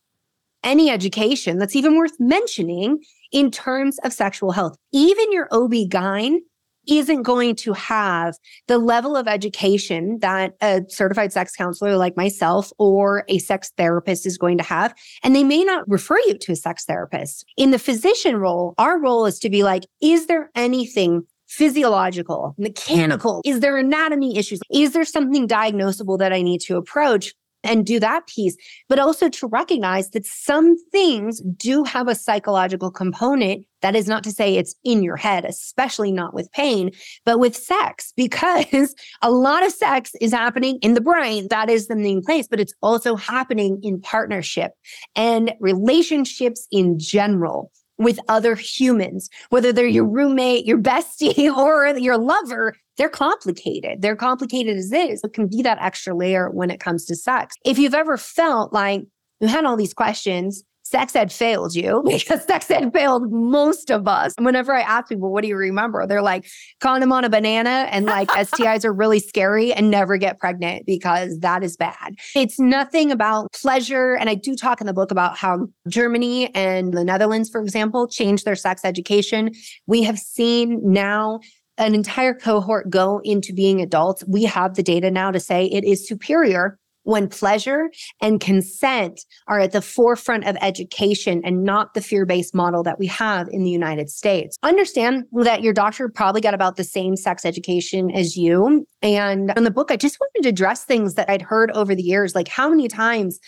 [0.63, 4.77] any education that's even worth mentioning in terms of sexual health.
[4.91, 6.39] Even your OB-GYN
[6.87, 8.35] isn't going to have
[8.67, 14.25] the level of education that a certified sex counselor like myself or a sex therapist
[14.25, 14.93] is going to have.
[15.23, 17.45] And they may not refer you to a sex therapist.
[17.57, 23.41] In the physician role, our role is to be like, is there anything physiological, mechanical?
[23.43, 24.61] Is there anatomy issues?
[24.71, 27.33] Is there something diagnosable that I need to approach?
[27.63, 28.55] And do that piece,
[28.89, 33.65] but also to recognize that some things do have a psychological component.
[33.81, 36.91] That is not to say it's in your head, especially not with pain,
[37.25, 41.47] but with sex, because a lot of sex is happening in the brain.
[41.49, 44.71] That is the main place, but it's also happening in partnership
[45.15, 47.71] and relationships in general
[48.01, 54.01] with other humans, whether they're your roommate, your bestie, or your lover, they're complicated.
[54.01, 55.23] They're complicated as is.
[55.23, 57.55] It can be that extra layer when it comes to sex.
[57.65, 59.03] If you've ever felt like
[59.39, 64.07] you had all these questions sex ed failed you because sex ed failed most of
[64.07, 64.33] us.
[64.37, 66.05] Whenever I ask people, what do you remember?
[66.05, 66.45] They're like,
[66.81, 71.39] condom on a banana and like STIs are really scary and never get pregnant because
[71.39, 72.15] that is bad.
[72.35, 74.15] It's nothing about pleasure.
[74.15, 78.07] And I do talk in the book about how Germany and the Netherlands, for example,
[78.07, 79.51] changed their sex education.
[79.87, 81.39] We have seen now
[81.77, 84.23] an entire cohort go into being adults.
[84.27, 87.89] We have the data now to say it is superior when pleasure
[88.21, 92.99] and consent are at the forefront of education and not the fear based model that
[92.99, 94.55] we have in the United States.
[94.63, 98.85] Understand that your doctor probably got about the same sex education as you.
[99.01, 102.03] And in the book, I just wanted to address things that I'd heard over the
[102.03, 103.39] years, like how many times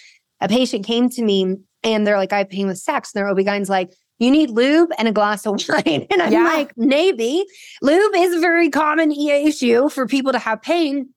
[0.42, 3.14] a patient came to me and they're like, I have pain with sex.
[3.14, 6.08] And their OB-GYN's like, you need lube and a glass of wine.
[6.10, 6.44] And I'm yeah.
[6.44, 7.46] like, maybe.
[7.82, 11.10] Lube is a very common issue for people to have pain.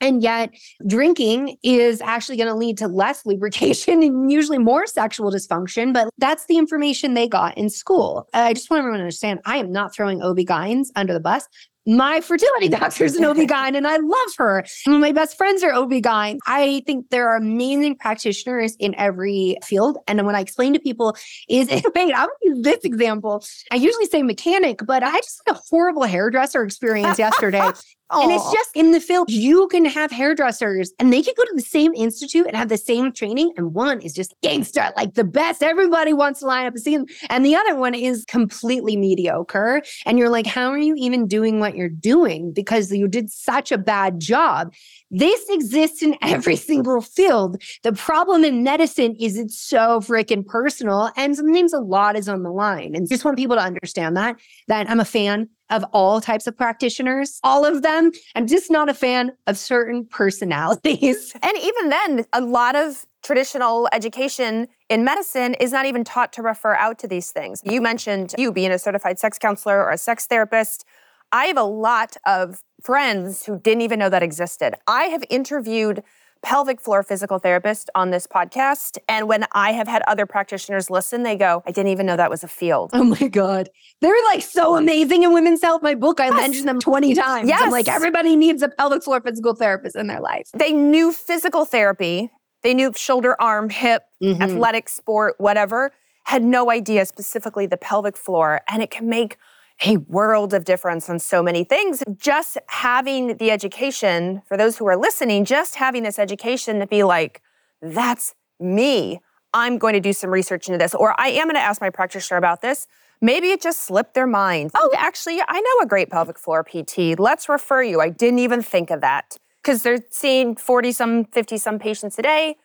[0.00, 0.50] And yet,
[0.84, 5.92] drinking is actually going to lead to less lubrication and usually more sexual dysfunction.
[5.92, 8.28] But that's the information they got in school.
[8.34, 11.46] I just want everyone to understand I am not throwing OB-GYNs under the bus
[11.86, 14.64] my fertility doctor is an OB-GYN and I love her.
[14.86, 16.38] My best friends are OB-GYN.
[16.46, 19.98] I think there are amazing practitioners in every field.
[20.06, 21.16] And when I explain to people
[21.48, 23.44] is, wait, I'll use this example.
[23.70, 27.70] I usually say mechanic, but I just had a horrible hairdresser experience yesterday.
[28.10, 31.52] And it's just in the field, you can have hairdressers and they can go to
[31.54, 33.52] the same institute and have the same training.
[33.56, 35.62] And one is just gangster, like the best.
[35.62, 37.06] Everybody wants to line up and see them.
[37.30, 39.82] And the other one is completely mediocre.
[40.04, 42.52] And you're like, how are you even doing what you're doing?
[42.52, 44.74] Because you did such a bad job.
[45.10, 47.62] This exists in every single field.
[47.82, 51.10] The problem in medicine is it's so freaking personal.
[51.16, 52.94] And sometimes a lot is on the line.
[52.94, 54.36] And just want people to understand that,
[54.68, 58.12] that I'm a fan of all types of practitioners, all of them.
[58.36, 61.34] I'm just not a fan of certain personalities.
[61.42, 66.42] And even then, a lot of traditional education in medicine is not even taught to
[66.42, 67.62] refer out to these things.
[67.64, 70.84] You mentioned you being a certified sex counselor or a sex therapist.
[71.32, 74.74] I have a lot of friends who didn't even know that existed.
[74.86, 76.02] I have interviewed
[76.42, 78.98] pelvic floor physical therapist on this podcast.
[79.08, 82.30] And when I have had other practitioners listen, they go, I didn't even know that
[82.30, 82.90] was a field.
[82.92, 83.68] Oh my God.
[84.00, 85.82] They're like so amazing in women's health.
[85.82, 86.34] My book, I yes.
[86.34, 87.48] mentioned them 20 times.
[87.48, 87.62] Yes.
[87.62, 90.50] I'm like, everybody needs a pelvic floor physical therapist in their life.
[90.54, 92.30] They knew physical therapy,
[92.62, 94.42] they knew shoulder, arm, hip, mm-hmm.
[94.42, 95.92] athletic sport, whatever,
[96.24, 98.60] had no idea specifically the pelvic floor.
[98.68, 99.36] And it can make
[99.84, 102.02] a world of difference on so many things.
[102.16, 107.02] Just having the education, for those who are listening, just having this education to be
[107.02, 107.42] like,
[107.80, 109.20] that's me.
[109.54, 111.90] I'm going to do some research into this, or I am going to ask my
[111.90, 112.86] practitioner about this.
[113.20, 114.70] Maybe it just slipped their mind.
[114.74, 117.18] Oh, actually, I know a great pelvic floor PT.
[117.18, 118.00] Let's refer you.
[118.00, 119.36] I didn't even think of that.
[119.62, 122.56] Because they're seeing 40 some, 50 some patients a day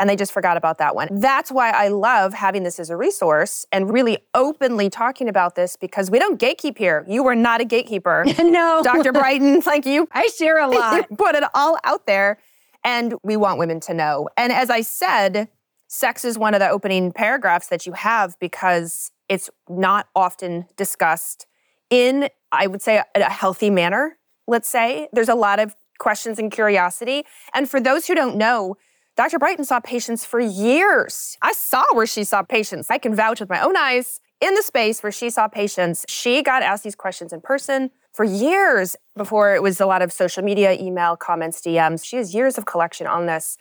[0.00, 1.08] and they just forgot about that one.
[1.12, 5.76] That's why I love having this as a resource and really openly talking about this
[5.76, 7.04] because we don't gatekeep here.
[7.06, 8.24] You are not a gatekeeper.
[8.38, 8.80] no.
[8.82, 9.12] Dr.
[9.12, 10.08] Brighten, like you.
[10.12, 11.06] I share a lot.
[11.18, 12.38] put it all out there
[12.82, 14.30] and we want women to know.
[14.38, 15.48] And as I said,
[15.86, 21.46] sex is one of the opening paragraphs that you have because it's not often discussed
[21.90, 25.08] in, I would say, a healthy manner, let's say.
[25.12, 27.24] There's a lot of questions and curiosity.
[27.52, 28.76] And for those who don't know,
[29.16, 29.38] Dr.
[29.38, 31.36] Brighten saw patients for years.
[31.42, 32.88] I saw where she saw patients.
[32.90, 36.04] I can vouch with my own eyes in the space where she saw patients.
[36.08, 40.12] She got asked these questions in person for years before it was a lot of
[40.12, 42.04] social media, email, comments, DMs.
[42.04, 43.58] She has years of collection on this.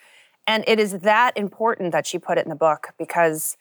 [0.48, 3.58] And it is that important that she put it in the book because,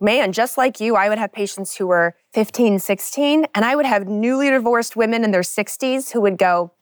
[0.00, 3.86] man, just like you, I would have patients who were 15, 16, and I would
[3.86, 6.72] have newly divorced women in their 60s who would go,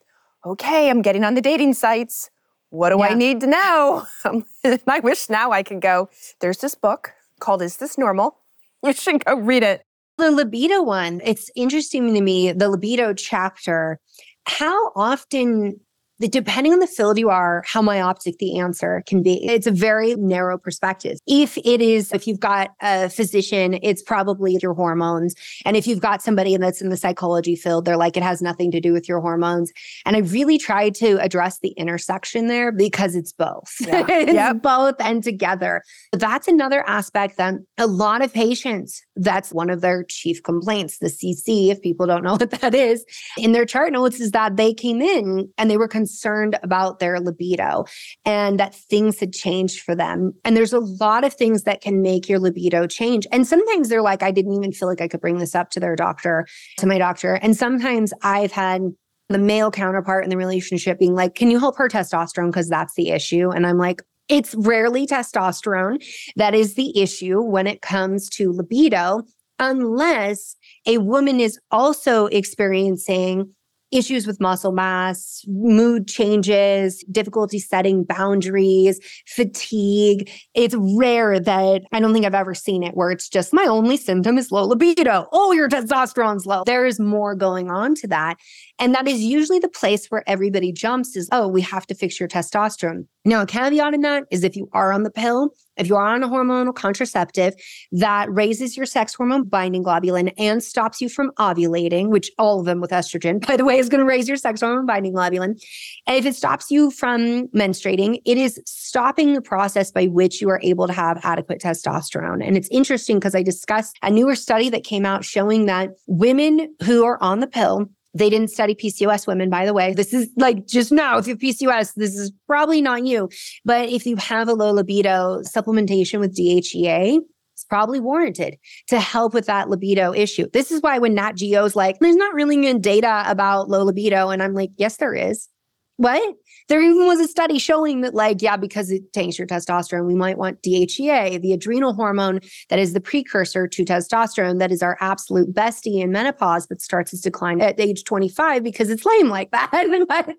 [0.45, 2.31] okay, I'm getting on the dating sites.
[2.71, 3.07] What do yeah.
[3.07, 4.07] I need to know?
[4.87, 6.09] I wish now I could go,
[6.41, 8.39] there's this book called Is This Normal?
[8.83, 9.83] You should go read it.
[10.19, 13.99] The libido one, it's interesting to me, the libido chapter.
[14.47, 15.81] How often
[16.21, 19.45] depending on the field you are, how myopic the answer can be.
[19.47, 21.19] It's a very narrow perspective.
[21.27, 25.35] If it is, if you've got a physician, it's probably your hormones.
[25.65, 28.71] And if you've got somebody that's in the psychology field, they're like, it has nothing
[28.71, 29.73] to do with your hormones.
[30.07, 33.75] And I really tried to address the intersection there because it's both.
[33.87, 34.05] Yeah.
[34.09, 34.63] it's yep.
[34.63, 35.81] both and together.
[36.13, 41.07] That's another aspect that a lot of patients, that's one of their chief complaints, the
[41.07, 43.05] CC, if people don't know what that is,
[43.39, 47.01] in their chart notes is that they came in and they were concerned concerned about
[47.01, 47.85] their libido
[48.25, 50.33] and that things had changed for them.
[50.45, 53.27] And there's a lot of things that can make your libido change.
[53.33, 55.81] And sometimes they're like, I didn't even feel like I could bring this up to
[55.81, 56.47] their doctor,
[56.79, 57.35] to my doctor.
[57.35, 58.83] And sometimes I've had
[59.29, 62.47] the male counterpart in the relationship being like, Can you help her testosterone?
[62.47, 63.51] Because that's the issue.
[63.51, 66.05] And I'm like, it's rarely testosterone
[66.37, 69.23] that is the issue when it comes to libido,
[69.59, 70.55] unless
[70.87, 73.56] a woman is also experiencing
[73.93, 80.31] issues with muscle mass, mood changes, difficulty setting boundaries, fatigue.
[80.55, 83.97] It's rare that I don't think I've ever seen it where it's just my only
[83.97, 85.27] symptom is low libido.
[85.33, 86.65] Oh, your testosterone's low.
[86.65, 88.37] There is more going on to that.
[88.79, 92.21] And that is usually the place where everybody jumps is, oh, we have to fix
[92.21, 93.07] your testosterone.
[93.25, 96.07] Now, a caveat in that is if you are on the pill, if you are
[96.07, 97.55] on a hormonal contraceptive
[97.93, 102.67] that raises your sex hormone binding globulin and stops you from ovulating, which all of
[102.67, 105.61] them with estrogen, by the way, is going to raise your sex hormone binding globulin.
[106.07, 110.49] And if it stops you from menstruating, it is stopping the process by which you
[110.49, 112.47] are able to have adequate testosterone.
[112.47, 116.75] And it's interesting because I discussed a newer study that came out showing that women
[116.85, 119.95] who are on the pill they didn't study PCOS women, by the way.
[119.95, 123.29] This is like just now, if you have PCOS, this is probably not you.
[123.65, 127.19] But if you have a low libido, supplementation with DHEA
[127.57, 128.57] is probably warranted
[128.89, 130.49] to help with that libido issue.
[130.53, 134.31] This is why when Nat Geo's like, there's not really good data about low libido.
[134.31, 135.49] And I'm like, yes, there is.
[135.97, 136.35] What?
[136.69, 140.15] There even was a study showing that, like, yeah, because it tanks your testosterone, we
[140.15, 144.99] might want DHEA, the adrenal hormone that is the precursor to testosterone, that is our
[145.01, 149.51] absolute bestie in menopause, but starts its decline at age 25 because it's lame like
[149.53, 149.71] that.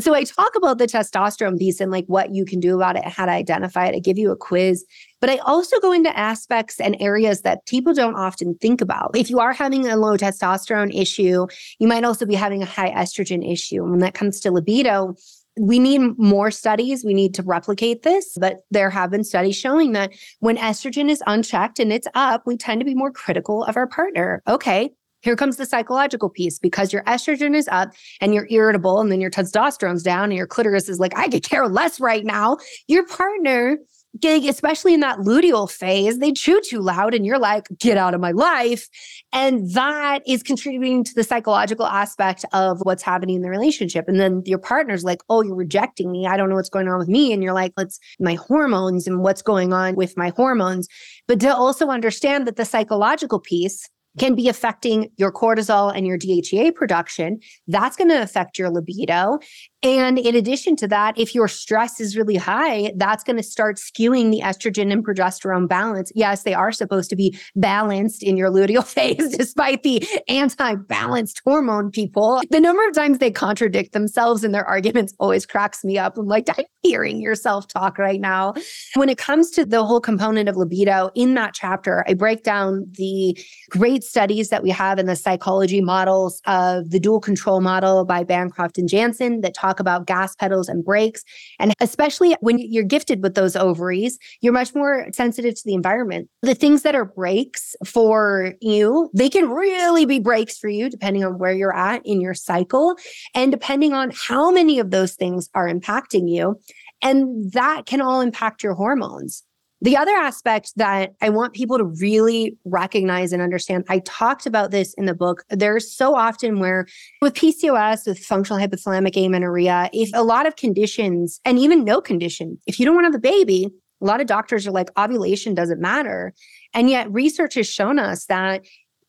[0.00, 3.04] so I talk about the testosterone piece and like what you can do about it,
[3.06, 3.94] how to identify it.
[3.94, 4.84] I give you a quiz
[5.20, 9.16] but I also go into aspects and areas that people don't often think about.
[9.16, 11.46] If you are having a low testosterone issue,
[11.78, 13.82] you might also be having a high estrogen issue.
[13.82, 15.14] And when that comes to libido,
[15.60, 17.04] we need more studies.
[17.04, 21.22] We need to replicate this, but there have been studies showing that when estrogen is
[21.26, 24.40] unchecked and it's up, we tend to be more critical of our partner.
[24.46, 29.10] Okay, here comes the psychological piece because your estrogen is up and you're irritable, and
[29.10, 32.58] then your testosterone's down, and your clitoris is like, I could care less right now.
[32.86, 33.78] Your partner
[34.24, 38.20] especially in that luteal phase, they chew too loud and you're like, get out of
[38.20, 38.88] my life.
[39.32, 44.06] And that is contributing to the psychological aspect of what's happening in the relationship.
[44.08, 46.26] And then your partner's like, oh, you're rejecting me.
[46.26, 47.32] I don't know what's going on with me.
[47.32, 50.88] And you're like, let's my hormones and what's going on with my hormones.
[51.26, 56.18] But to also understand that the psychological piece can be affecting your cortisol and your
[56.18, 57.38] DHEA production.
[57.66, 59.38] That's going to affect your libido.
[59.82, 63.76] And in addition to that, if your stress is really high, that's going to start
[63.76, 66.10] skewing the estrogen and progesterone balance.
[66.16, 71.40] Yes, they are supposed to be balanced in your luteal phase, despite the anti balanced
[71.44, 72.40] hormone people.
[72.50, 76.18] The number of times they contradict themselves in their arguments always cracks me up.
[76.18, 78.54] I'm like, I'm hearing yourself talk right now.
[78.94, 82.86] When it comes to the whole component of libido in that chapter, I break down
[82.92, 83.38] the
[83.70, 88.24] great studies that we have in the psychology models of the dual control model by
[88.24, 91.24] Bancroft and Janssen that talk talk about gas pedals and brakes.
[91.58, 96.28] And especially when you're gifted with those ovaries, you're much more sensitive to the environment.
[96.42, 101.24] The things that are brakes for you, they can really be brakes for you depending
[101.24, 102.96] on where you're at in your cycle
[103.34, 106.58] and depending on how many of those things are impacting you.
[107.02, 109.44] And that can all impact your hormones.
[109.80, 114.72] The other aspect that I want people to really recognize and understand, I talked about
[114.72, 115.44] this in the book.
[115.50, 116.86] There's so often where
[117.22, 122.58] with PCOS, with functional hypothalamic amenorrhea, if a lot of conditions and even no condition,
[122.66, 123.68] if you don't want to have a baby,
[124.00, 126.32] a lot of doctors are like, ovulation doesn't matter.
[126.74, 128.64] And yet research has shown us that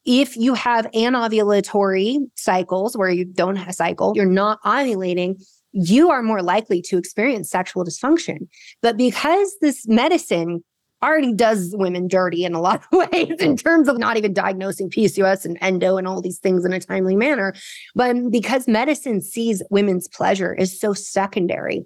[0.06, 5.36] if you have anovulatory cycles where you don't have a cycle, you're not ovulating,
[5.72, 8.48] you are more likely to experience sexual dysfunction.
[8.82, 10.64] But because this medicine
[11.02, 14.90] already does women dirty in a lot of ways in terms of not even diagnosing
[14.90, 17.54] PCOS and endo and all these things in a timely manner,
[17.96, 21.86] but because medicine sees women's pleasure is so secondary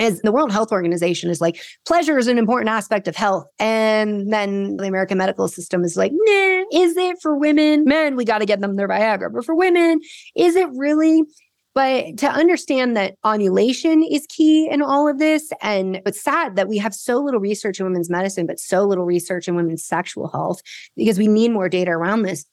[0.00, 3.46] As the World Health Organization is like, pleasure is an important aspect of health.
[3.58, 7.84] And then the American medical system is like, nah, is it for women?
[7.84, 9.32] Men, we got to get them their Viagra.
[9.32, 10.00] But for women,
[10.36, 11.22] is it really?
[11.78, 16.66] But to understand that ovulation is key in all of this, and it's sad that
[16.66, 20.26] we have so little research in women's medicine, but so little research in women's sexual
[20.26, 20.60] health
[20.96, 22.44] because we need more data around this.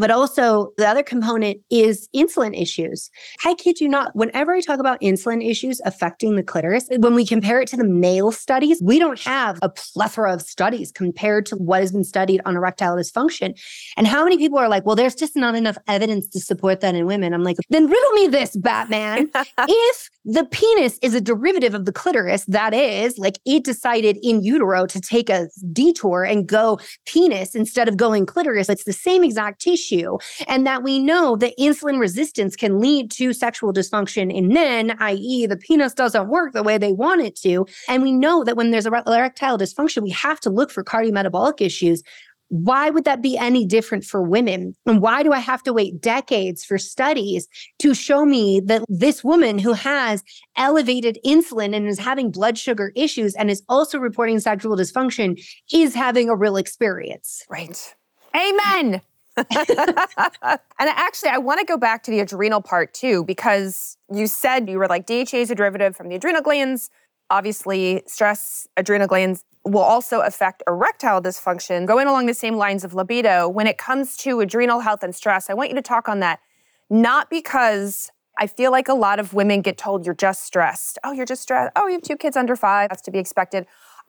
[0.00, 3.10] But also, the other component is insulin issues.
[3.44, 7.26] I kid you not, whenever I talk about insulin issues affecting the clitoris, when we
[7.26, 11.56] compare it to the male studies, we don't have a plethora of studies compared to
[11.56, 13.60] what has been studied on erectile dysfunction.
[13.98, 16.94] And how many people are like, well, there's just not enough evidence to support that
[16.94, 17.34] in women?
[17.34, 19.30] I'm like, then riddle me this, Batman.
[19.58, 24.42] if the penis is a derivative of the clitoris, that is, like it decided in
[24.42, 29.22] utero to take a detour and go penis instead of going clitoris, it's the same
[29.22, 34.32] exact tissue issue, and that we know that insulin resistance can lead to sexual dysfunction
[34.32, 37.66] in men, i.e., the penis doesn't work the way they want it to.
[37.88, 42.02] And we know that when there's erectile dysfunction, we have to look for cardiometabolic issues.
[42.48, 44.74] Why would that be any different for women?
[44.84, 47.46] And why do I have to wait decades for studies
[47.78, 50.24] to show me that this woman who has
[50.56, 55.40] elevated insulin and is having blood sugar issues and is also reporting sexual dysfunction
[55.72, 57.44] is having a real experience?
[57.48, 57.94] Right.
[58.34, 59.00] Amen.
[59.36, 64.68] and actually, I want to go back to the adrenal part too, because you said
[64.68, 66.90] you were like DHA is a derivative from the adrenal glands.
[67.30, 71.86] Obviously, stress adrenal glands will also affect erectile dysfunction.
[71.86, 75.48] Going along the same lines of libido, when it comes to adrenal health and stress,
[75.48, 76.40] I want you to talk on that.
[76.88, 80.98] Not because I feel like a lot of women get told you're just stressed.
[81.04, 81.72] Oh, you're just stressed.
[81.76, 82.88] Oh, you have two kids under five.
[82.88, 83.66] That's to be expected.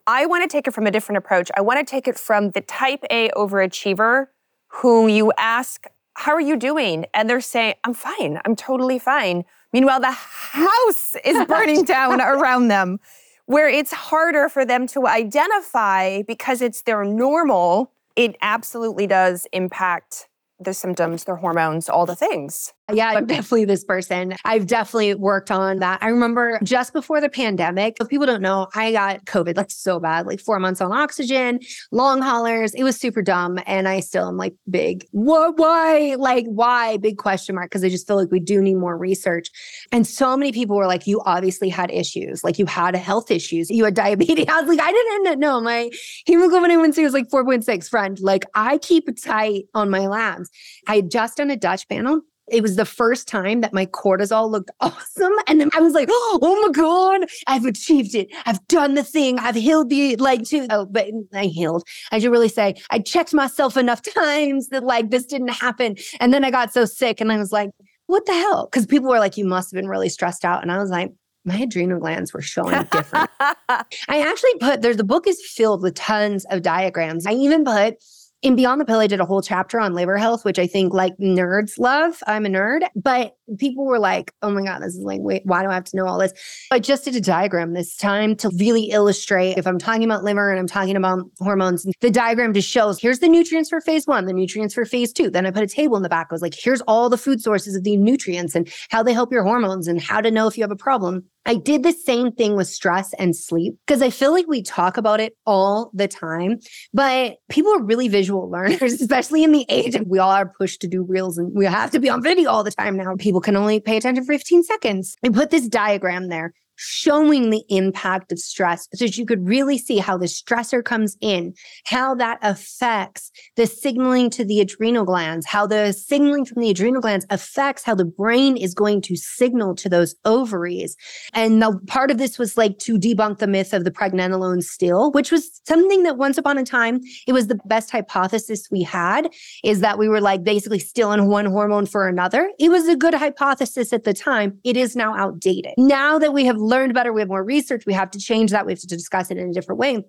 [0.07, 1.51] I want to take it from a different approach.
[1.55, 4.27] I want to take it from the type A overachiever
[4.73, 7.05] who you ask, How are you doing?
[7.13, 8.39] And they're saying, I'm fine.
[8.45, 9.45] I'm totally fine.
[9.73, 12.99] Meanwhile, the house is burning down around them,
[13.45, 17.91] where it's harder for them to identify because it's their normal.
[18.15, 20.27] It absolutely does impact
[20.59, 22.73] the symptoms, their hormones, all the things.
[22.93, 24.35] Yeah, I'm definitely this person.
[24.45, 25.99] I've definitely worked on that.
[26.01, 29.99] I remember just before the pandemic, if people don't know, I got COVID like so
[29.99, 31.59] bad, like four months on oxygen,
[31.91, 32.73] long haulers.
[32.73, 33.59] It was super dumb.
[33.65, 36.15] And I still am like big, what, why?
[36.17, 36.97] Like, why?
[36.97, 37.71] Big question mark.
[37.71, 39.49] Cause I just feel like we do need more research.
[39.91, 42.43] And so many people were like, you obviously had issues.
[42.43, 43.69] Like you had health issues.
[43.69, 44.45] You had diabetes.
[44.49, 45.61] I was like, I didn't know.
[45.61, 45.89] My
[46.25, 48.19] hemoglobin A1C was like 4.6 friend.
[48.19, 50.49] Like I keep tight on my labs.
[50.87, 52.21] I had just done a Dutch panel
[52.51, 55.33] it was the first time that my cortisol looked awesome.
[55.47, 58.27] And then I was like, oh my God, I've achieved it.
[58.45, 59.39] I've done the thing.
[59.39, 60.67] I've healed the like too.
[60.69, 61.83] oh, but I healed.
[62.11, 65.95] I should really say I checked myself enough times that like this didn't happen.
[66.19, 67.71] And then I got so sick and I was like,
[68.07, 68.67] what the hell?
[68.69, 70.61] Because people were like, you must have been really stressed out.
[70.61, 71.11] And I was like,
[71.45, 73.29] my adrenal glands were showing different.
[73.39, 77.25] I actually put there's the book is filled with tons of diagrams.
[77.25, 77.95] I even put
[78.41, 80.93] in Beyond the Pill, I did a whole chapter on liver health, which I think
[80.93, 82.23] like nerds love.
[82.25, 85.63] I'm a nerd, but people were like, oh my God, this is like, wait, why
[85.63, 86.33] do I have to know all this?
[86.71, 90.51] I just did a diagram this time to really illustrate if I'm talking about liver
[90.51, 94.25] and I'm talking about hormones, the diagram just shows here's the nutrients for phase one,
[94.25, 95.29] the nutrients for phase two.
[95.29, 96.27] Then I put a table in the back.
[96.29, 99.31] I was like, here's all the food sources of the nutrients and how they help
[99.31, 101.25] your hormones and how to know if you have a problem.
[101.45, 104.97] I did the same thing with stress and sleep because I feel like we talk
[104.97, 106.59] about it all the time,
[106.93, 110.81] but people are really visual learners, especially in the age of we all are pushed
[110.81, 113.15] to do reels and we have to be on video all the time now.
[113.17, 115.15] People can only pay attention for 15 seconds.
[115.23, 119.97] I put this diagram there showing the impact of stress so you could really see
[119.97, 121.53] how the stressor comes in,
[121.85, 127.01] how that affects the signaling to the adrenal glands, how the signaling from the adrenal
[127.01, 130.95] glands affects how the brain is going to signal to those ovaries.
[131.33, 135.11] And the part of this was like to debunk the myth of the pregnenolone steal,
[135.11, 139.29] which was something that once upon a time, it was the best hypothesis we had
[139.63, 142.51] is that we were like basically stealing one hormone for another.
[142.59, 144.59] It was a good hypothesis at the time.
[144.63, 145.73] It is now outdated.
[145.77, 148.65] Now that we have learned better, we have more research, we have to change that,
[148.65, 150.03] we have to discuss it in a different way.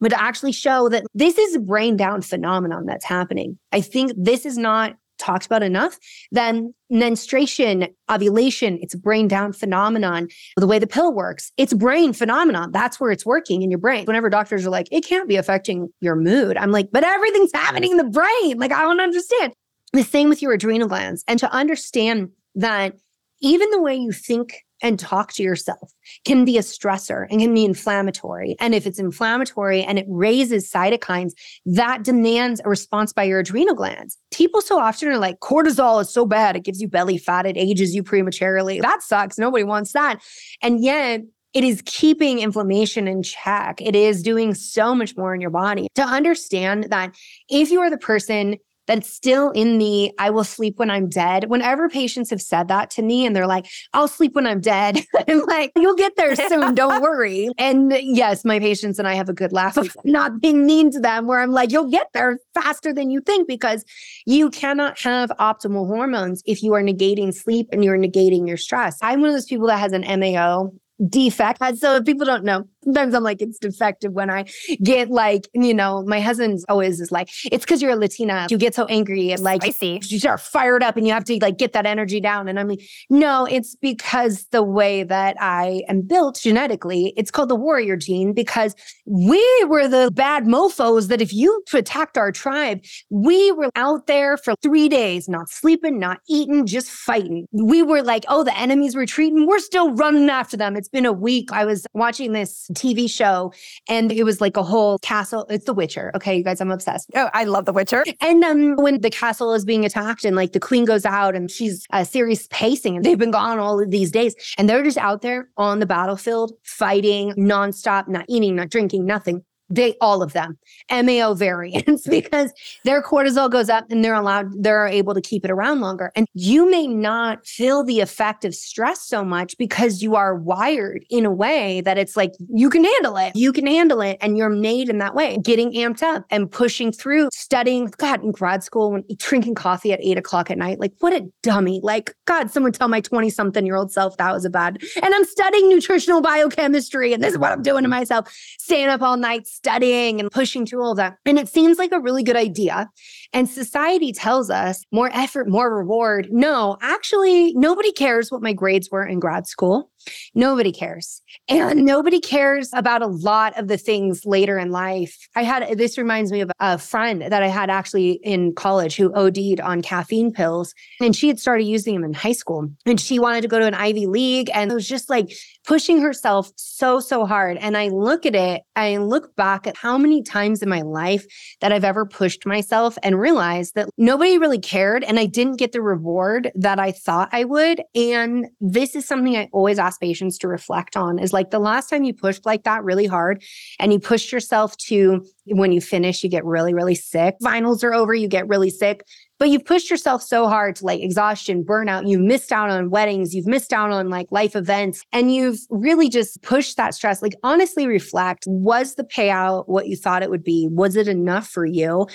[0.00, 3.58] But to actually show that this is a brain down phenomenon that's happening.
[3.72, 5.98] I think this is not talked about enough.
[6.32, 10.28] Then menstruation, ovulation, it's a brain down phenomenon.
[10.56, 12.72] The way the pill works, it's brain phenomenon.
[12.72, 14.04] That's where it's working in your brain.
[14.06, 17.92] Whenever doctors are like, it can't be affecting your mood, I'm like, but everything's happening
[17.92, 18.58] in the brain.
[18.58, 19.52] Like, I don't understand.
[19.92, 21.22] The same with your adrenal glands.
[21.28, 22.96] And to understand that
[23.40, 25.92] even the way you think and talk to yourself
[26.24, 28.56] can be a stressor and can be inflammatory.
[28.60, 31.32] And if it's inflammatory and it raises cytokines,
[31.66, 34.18] that demands a response by your adrenal glands.
[34.30, 36.56] People so often are like, cortisol is so bad.
[36.56, 37.46] It gives you belly fat.
[37.46, 38.80] It ages you prematurely.
[38.80, 39.38] That sucks.
[39.38, 40.20] Nobody wants that.
[40.60, 41.22] And yet,
[41.54, 43.80] it is keeping inflammation in check.
[43.80, 45.86] It is doing so much more in your body.
[45.94, 47.14] To understand that
[47.48, 48.56] if you are the person
[48.86, 51.48] that's still in the I will sleep when I'm dead.
[51.48, 55.00] Whenever patients have said that to me and they're like, I'll sleep when I'm dead,
[55.28, 56.74] I'm like, you'll get there soon.
[56.74, 57.48] Don't worry.
[57.58, 61.00] And yes, my patients and I have a good laugh of not being mean to
[61.00, 63.84] them, where I'm like, you'll get there faster than you think because
[64.26, 68.98] you cannot have optimal hormones if you are negating sleep and you're negating your stress.
[69.02, 70.72] I'm one of those people that has an MAO
[71.08, 71.60] defect.
[71.78, 74.44] So if people don't know, sometimes I'm like, it's defective when I
[74.82, 78.46] get like, you know, my husband's always is like, it's because you're a Latina.
[78.50, 80.00] You get so angry and like, I see.
[80.04, 82.48] You start fired up and you have to like get that energy down.
[82.48, 87.48] And I'm like, no, it's because the way that I am built genetically, it's called
[87.48, 88.74] the warrior gene because
[89.06, 94.36] we were the bad mofos that if you attacked our tribe, we were out there
[94.36, 97.46] for three days, not sleeping, not eating, just fighting.
[97.52, 99.46] We were like, oh, the enemy's retreating.
[99.46, 100.76] We're still running after them.
[100.76, 101.52] It's been a week.
[101.52, 103.52] I was watching this TV show
[103.88, 105.44] and it was like a whole castle.
[105.50, 106.10] It's The Witcher.
[106.14, 107.10] Okay, you guys, I'm obsessed.
[107.14, 108.04] Oh, I love The Witcher.
[108.22, 111.50] And um, when the castle is being attacked and like the queen goes out and
[111.50, 114.96] she's a serious pacing and they've been gone all of these days and they're just
[114.96, 119.44] out there on the battlefield fighting nonstop, not eating, not drinking, nothing
[119.74, 120.58] they all of them.
[120.90, 122.52] MAO variants because
[122.84, 126.12] their cortisol goes up and they're allowed they're able to keep it around longer.
[126.14, 131.04] And you may not feel the effect of stress so much because you are wired
[131.10, 133.34] in a way that it's like you can handle it.
[133.34, 135.38] You can handle it and you're made in that way.
[135.42, 140.00] Getting amped up and pushing through studying god in grad school when drinking coffee at
[140.02, 141.80] eight o'clock at night like what a dummy.
[141.82, 145.14] Like god someone tell my 20 something year old self that was a bad and
[145.14, 148.32] i'm studying nutritional biochemistry and this is what i'm doing to myself.
[148.58, 151.16] Staying up all night studying and pushing through all that.
[151.24, 152.90] And it seems like a really good idea.
[153.32, 156.28] And society tells us more effort, more reward.
[156.30, 159.90] No, actually, nobody cares what my grades were in grad school.
[160.34, 161.22] Nobody cares.
[161.48, 165.28] And nobody cares about a lot of the things later in life.
[165.34, 169.12] I had this reminds me of a friend that I had actually in college who
[169.14, 170.74] OD'd on caffeine pills.
[171.00, 172.68] And she had started using them in high school.
[172.86, 174.50] And she wanted to go to an Ivy League.
[174.54, 175.32] And it was just like
[175.66, 177.56] pushing herself so, so hard.
[177.58, 181.24] And I look at it, I look back at how many times in my life
[181.60, 185.04] that I've ever pushed myself and realized that nobody really cared.
[185.04, 187.82] And I didn't get the reward that I thought I would.
[187.94, 191.90] And this is something I always ask patients to reflect on is like the last
[191.90, 193.42] time you pushed like that really hard
[193.78, 197.36] and you pushed yourself to when you finish, you get really, really sick.
[197.42, 199.04] Finals are over, you get really sick,
[199.38, 202.08] but you've pushed yourself so hard to like exhaustion, burnout.
[202.08, 206.08] You've missed out on weddings, you've missed out on like life events, and you've really
[206.08, 207.20] just pushed that stress.
[207.20, 210.68] Like, honestly, reflect was the payout what you thought it would be?
[210.70, 212.06] Was it enough for you?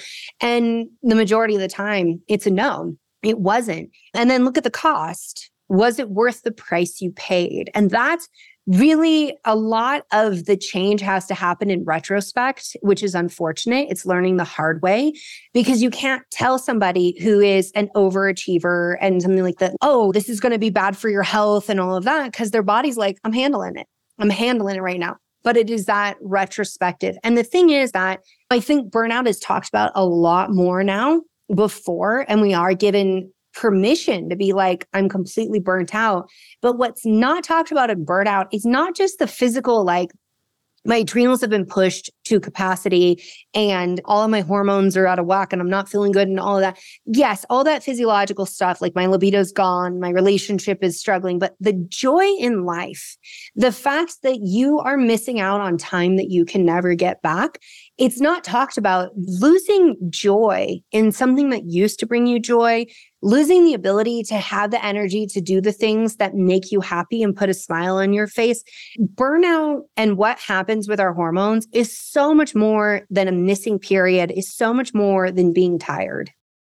[0.41, 2.95] And the majority of the time, it's a no.
[3.21, 3.89] It wasn't.
[4.13, 7.69] And then look at the cost was it worth the price you paid?
[7.73, 8.27] And that's
[8.67, 13.87] really a lot of the change has to happen in retrospect, which is unfortunate.
[13.89, 15.13] It's learning the hard way
[15.53, 20.29] because you can't tell somebody who is an overachiever and something like that, oh, this
[20.29, 22.97] is going to be bad for your health and all of that, because their body's
[22.97, 23.87] like, I'm handling it.
[24.19, 25.17] I'm handling it right now.
[25.41, 27.17] But it is that retrospective.
[27.23, 28.19] And the thing is that
[28.51, 31.21] I think burnout is talked about a lot more now
[31.55, 36.29] before, and we are given permission to be like, I'm completely burnt out.
[36.61, 40.11] But what's not talked about in burnout is not just the physical, like,
[40.85, 43.21] my adrenals have been pushed to capacity
[43.53, 46.39] and all of my hormones are out of whack and I'm not feeling good and
[46.39, 46.79] all of that.
[47.05, 51.73] Yes, all that physiological stuff, like my libido's gone, my relationship is struggling, but the
[51.89, 53.17] joy in life,
[53.55, 57.59] the fact that you are missing out on time that you can never get back,
[57.97, 59.11] it's not talked about.
[59.17, 62.85] Losing joy in something that used to bring you joy
[63.21, 67.21] losing the ability to have the energy to do the things that make you happy
[67.21, 68.63] and put a smile on your face.
[69.15, 74.31] Burnout and what happens with our hormones is so much more than a missing period,
[74.31, 76.31] is so much more than being tired.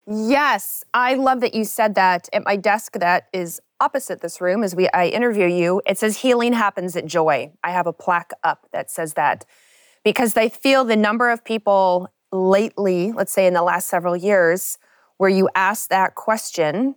[0.07, 2.29] Yes, I love that you said that.
[2.33, 6.17] At my desk that is opposite this room as we I interview you, it says
[6.17, 7.53] healing happens at joy.
[7.63, 9.45] I have a plaque up that says that
[10.05, 14.79] because I feel the number of people lately, let's say in the last several years,
[15.21, 16.95] where you ask that question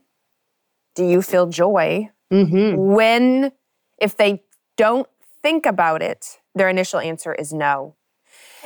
[0.96, 2.10] do you feel joy?
[2.32, 2.78] Mm-hmm.
[2.78, 3.52] when
[4.00, 4.42] if they
[4.76, 5.08] don't
[5.44, 7.96] think about it their initial answer is no.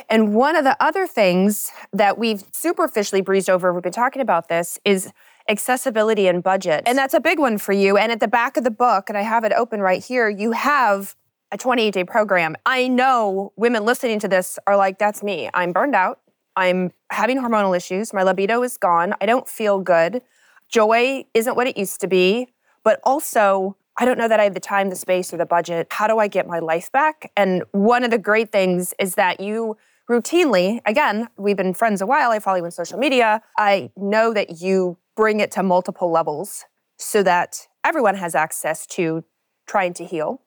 [0.08, 4.48] And one of the other things that we've superficially breezed over we've been talking about
[4.48, 5.12] this is
[5.50, 6.84] accessibility and budget.
[6.86, 7.98] And that's a big one for you.
[7.98, 10.52] And at the back of the book and i have it open right here you
[10.52, 11.16] have
[11.50, 12.54] a 28 day program.
[12.64, 15.50] I know women listening to this are like that's me.
[15.52, 16.20] I'm burned out
[16.58, 18.12] I'm having hormonal issues.
[18.12, 19.14] My libido is gone.
[19.20, 20.22] I don't feel good.
[20.68, 22.48] Joy isn't what it used to be.
[22.82, 25.86] But also, I don't know that I have the time, the space, or the budget.
[25.92, 27.30] How do I get my life back?
[27.36, 29.76] And one of the great things is that you
[30.10, 33.40] routinely, again, we've been friends a while, I follow you on social media.
[33.56, 36.64] I know that you bring it to multiple levels
[36.98, 39.22] so that everyone has access to
[39.68, 40.42] trying to heal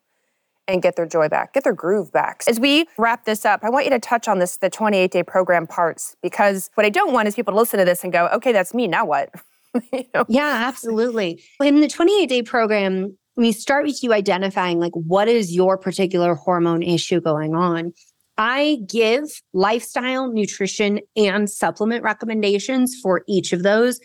[0.72, 2.44] and get their joy back, get their groove back.
[2.48, 5.24] As we wrap this up, I want you to touch on this the 28 day
[5.24, 8.28] program parts because what I don't want is people to listen to this and go,
[8.28, 9.30] okay, that's me, now what?
[9.94, 10.26] you know?
[10.28, 11.44] Yeah, absolutely.
[11.62, 16.36] In the 28 day program, we start with you identifying like what is your particular
[16.36, 17.94] hormone issue going on.
[18.38, 24.00] I give lifestyle, nutrition, and supplement recommendations for each of those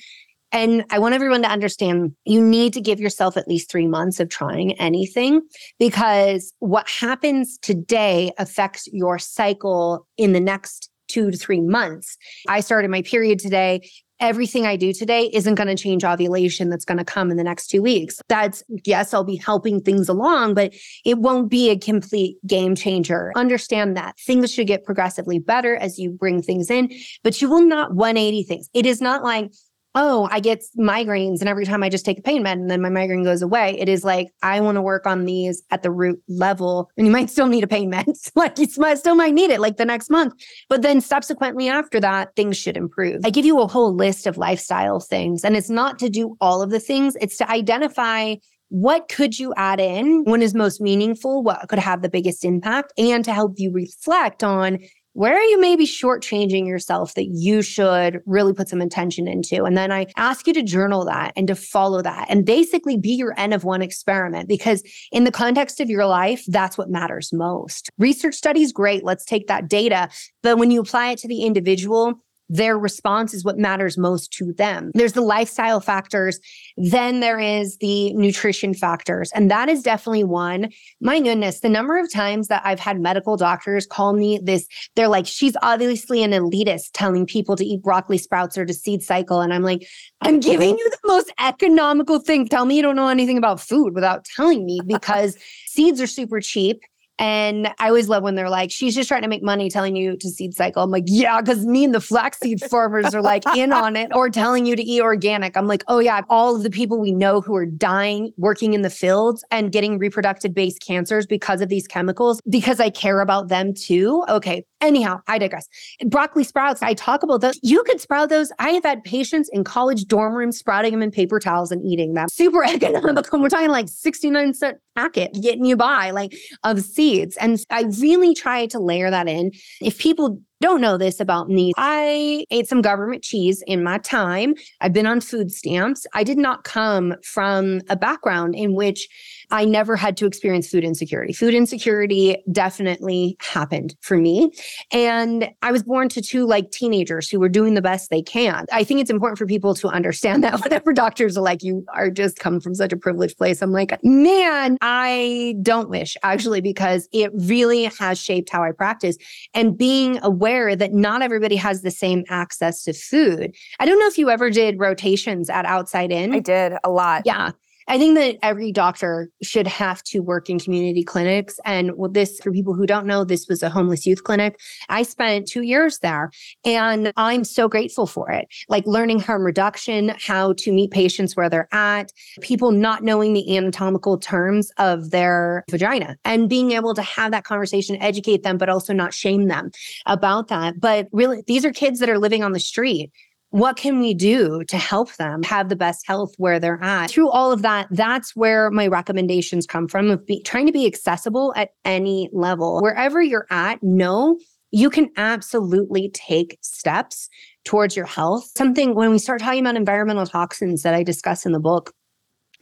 [0.57, 4.21] and I want everyone to understand you need to give yourself at least three months
[4.21, 5.43] of trying anything
[5.79, 12.17] because what happens today affects your cycle in the next two to three months.
[12.49, 13.87] I started my period today.
[14.19, 17.45] Everything I do today isn't going to change ovulation that's going to come in the
[17.45, 18.19] next two weeks.
[18.29, 20.73] That's, yes, I'll be helping things along, but
[21.05, 23.31] it won't be a complete game changer.
[23.37, 26.91] Understand that things should get progressively better as you bring things in,
[27.23, 28.71] but you will not 180 things.
[28.73, 29.51] It is not like,
[29.97, 32.83] oh, I get migraines and every time I just take a pain med and then
[32.83, 33.77] my migraine goes away.
[33.81, 36.91] It is like, I want to work on these at the root level.
[36.99, 38.07] And you might still need a pain med.
[38.35, 40.35] like you still might need it like the next month.
[40.69, 43.23] But then subsequently after that, things should improve.
[43.25, 45.45] I give you a whole list of lifestyle things.
[45.45, 48.35] And it's not to do all of the things, it's to identify
[48.69, 52.93] what could you add in when is most meaningful what could have the biggest impact
[52.99, 54.79] and to help you reflect on
[55.17, 59.65] where are you maybe shortchanging yourself that you should really put some attention into?
[59.65, 63.15] And then I ask you to journal that and to follow that and basically be
[63.15, 67.33] your N of one experiment because in the context of your life, that's what matters
[67.33, 67.89] most.
[67.97, 69.05] Research studies, great.
[69.05, 70.11] Let's take that data.
[70.43, 74.53] But when you apply it to the individual, their response is what matters most to
[74.53, 74.91] them.
[74.95, 76.39] There's the lifestyle factors,
[76.77, 79.31] then there is the nutrition factors.
[79.35, 80.71] And that is definitely one.
[81.01, 85.09] My goodness, the number of times that I've had medical doctors call me this, they're
[85.09, 89.41] like, she's obviously an elitist telling people to eat broccoli sprouts or to seed cycle.
[89.41, 89.87] And I'm like,
[90.21, 92.49] I'm giving you the most economical thing.
[92.49, 95.37] Tell me you don't know anything about food without telling me because
[95.67, 96.83] seeds are super cheap.
[97.19, 100.17] And I always love when they're like, she's just trying to make money telling you
[100.19, 100.83] to seed cycle.
[100.83, 104.29] I'm like, yeah, because me and the flaxseed farmers are like in on it or
[104.29, 105.57] telling you to eat organic.
[105.57, 108.83] I'm like, oh, yeah, all of the people we know who are dying working in
[108.83, 113.49] the fields and getting reproductive based cancers because of these chemicals, because I care about
[113.49, 114.25] them too.
[114.29, 114.65] Okay.
[114.83, 115.67] Anyhow, I digress.
[116.07, 117.59] Broccoli sprouts, I talk about those.
[117.63, 118.53] You could sprout those.
[118.59, 122.13] I have had patients in college dorm rooms sprouting them in paper towels and eating
[122.13, 122.29] them.
[122.29, 123.41] Super economical.
[123.41, 127.37] We're talking like 69 cent packet getting you by, like of seeds.
[127.37, 129.53] And I really try to layer that in.
[129.81, 131.73] If people don't know this about me.
[131.77, 134.55] I ate some government cheese in my time.
[134.81, 136.07] I've been on food stamps.
[136.15, 139.07] I did not come from a background in which
[139.51, 141.33] I never had to experience food insecurity.
[141.33, 144.51] Food insecurity definitely happened for me.
[144.93, 148.67] And I was born to two like teenagers who were doing the best they can.
[148.73, 152.11] I think it's important for people to understand that whenever doctors are like, you are
[152.11, 153.63] just come from such a privileged place.
[153.63, 159.17] I'm like, man, I don't wish actually, because it really has shaped how I practice
[159.55, 163.55] and being aware that not everybody has the same access to food.
[163.79, 166.35] I don't know if you ever did rotations at Outside In.
[166.35, 167.23] I did a lot.
[167.25, 167.53] Yeah.
[167.89, 171.61] I think that every doctor should have to work in community clinics.
[171.65, 174.59] And this, for people who don't know, this was a homeless youth clinic.
[174.89, 176.31] I spent two years there
[176.65, 178.49] and I'm so grateful for it.
[178.69, 183.57] Like learning harm reduction, how to meet patients where they're at, people not knowing the
[183.57, 188.69] anatomical terms of their vagina and being able to have that conversation, educate them, but
[188.69, 189.71] also not shame them
[190.07, 190.81] about that.
[190.81, 193.13] But really, these are kids that are living on the street
[193.57, 197.31] what can we do to help them have the best health where they're at through
[197.31, 201.55] all of that that's where my recommendations come from of be, trying to be accessible
[201.57, 204.39] at any level wherever you're at know
[204.73, 207.31] you can absolutely take steps
[207.65, 211.53] towards your health something when we start talking about environmental toxins that i discuss in
[211.53, 211.95] the book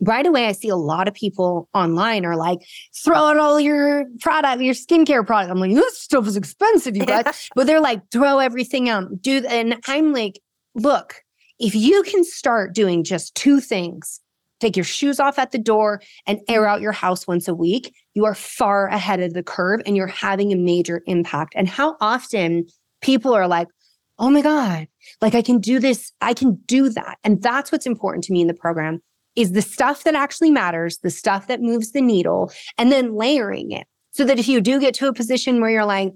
[0.00, 2.58] right away, I see a lot of people online are like,
[3.04, 5.50] throw out all your product, your skincare product.
[5.50, 7.48] I'm like, this stuff is expensive, you guys.
[7.54, 9.22] but they're like, throw everything out.
[9.22, 10.40] Do and I'm like,
[10.74, 11.22] look,
[11.58, 14.20] if you can start doing just two things,
[14.60, 17.94] take your shoes off at the door and air out your house once a week,
[18.14, 21.52] you are far ahead of the curve and you're having a major impact.
[21.56, 22.66] And how often
[23.00, 23.68] people are like,
[24.18, 24.86] oh my God,
[25.20, 27.18] like I can do this, I can do that.
[27.24, 29.00] And that's what's important to me in the program
[29.36, 33.72] is the stuff that actually matters, the stuff that moves the needle, and then layering
[33.72, 36.12] it so that if you do get to a position where you're like,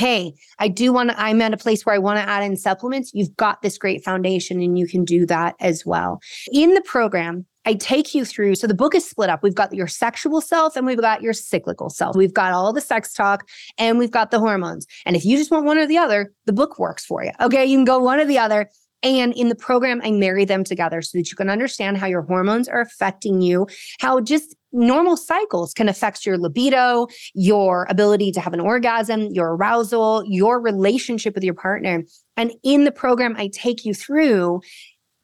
[0.00, 2.56] hey, I do want to, I'm at a place where I want to add in
[2.56, 6.20] supplements, you've got this great foundation and you can do that as well.
[6.50, 8.54] In the program, I take you through.
[8.54, 9.42] So the book is split up.
[9.42, 12.16] We've got your sexual self and we've got your cyclical self.
[12.16, 13.46] We've got all the sex talk
[13.76, 14.86] and we've got the hormones.
[15.04, 17.32] And if you just want one or the other, the book works for you.
[17.38, 17.66] Okay.
[17.66, 18.70] You can go one or the other.
[19.02, 22.22] And in the program, I marry them together so that you can understand how your
[22.22, 23.66] hormones are affecting you,
[24.00, 29.56] how just normal cycles can affect your libido, your ability to have an orgasm, your
[29.56, 32.02] arousal, your relationship with your partner.
[32.36, 34.60] And in the program, I take you through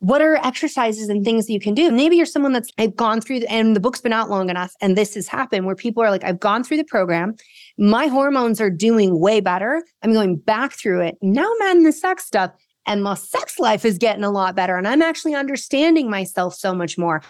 [0.00, 1.90] what are exercises and things that you can do?
[1.90, 4.96] Maybe you're someone that's I've gone through and the book's been out long enough and
[4.96, 7.34] this has happened where people are like, I've gone through the program.
[7.78, 9.82] My hormones are doing way better.
[10.02, 11.16] I'm going back through it.
[11.22, 12.50] Now I'm in the sex stuff
[12.86, 16.74] and my sex life is getting a lot better and i'm actually understanding myself so
[16.74, 17.22] much more.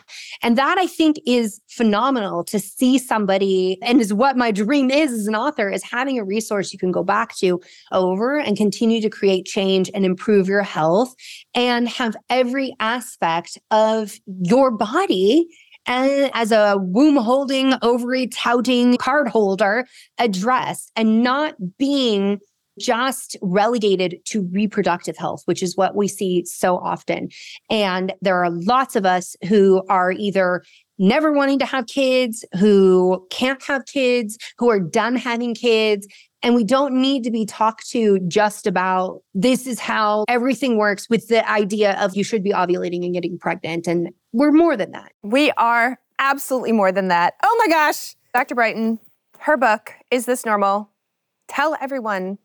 [0.42, 5.12] And that i think is phenomenal to see somebody and is what my dream is
[5.12, 7.60] as an author is having a resource you can go back to
[7.92, 11.14] over and continue to create change and improve your health
[11.54, 15.48] and have every aspect of your body
[15.86, 19.86] and as a womb holding, ovary touting card holder
[20.18, 22.40] addressed and not being
[22.78, 27.28] just relegated to reproductive health, which is what we see so often.
[27.70, 30.62] And there are lots of us who are either
[30.98, 36.06] never wanting to have kids, who can't have kids, who are done having kids.
[36.42, 41.08] And we don't need to be talked to just about this is how everything works
[41.10, 43.86] with the idea of you should be ovulating and getting pregnant.
[43.86, 45.12] And we're more than that.
[45.22, 47.34] We are absolutely more than that.
[47.42, 48.14] Oh my gosh.
[48.32, 48.54] Dr.
[48.54, 48.98] Brighten,
[49.38, 50.90] her book, Is This Normal?
[51.48, 52.38] Tell everyone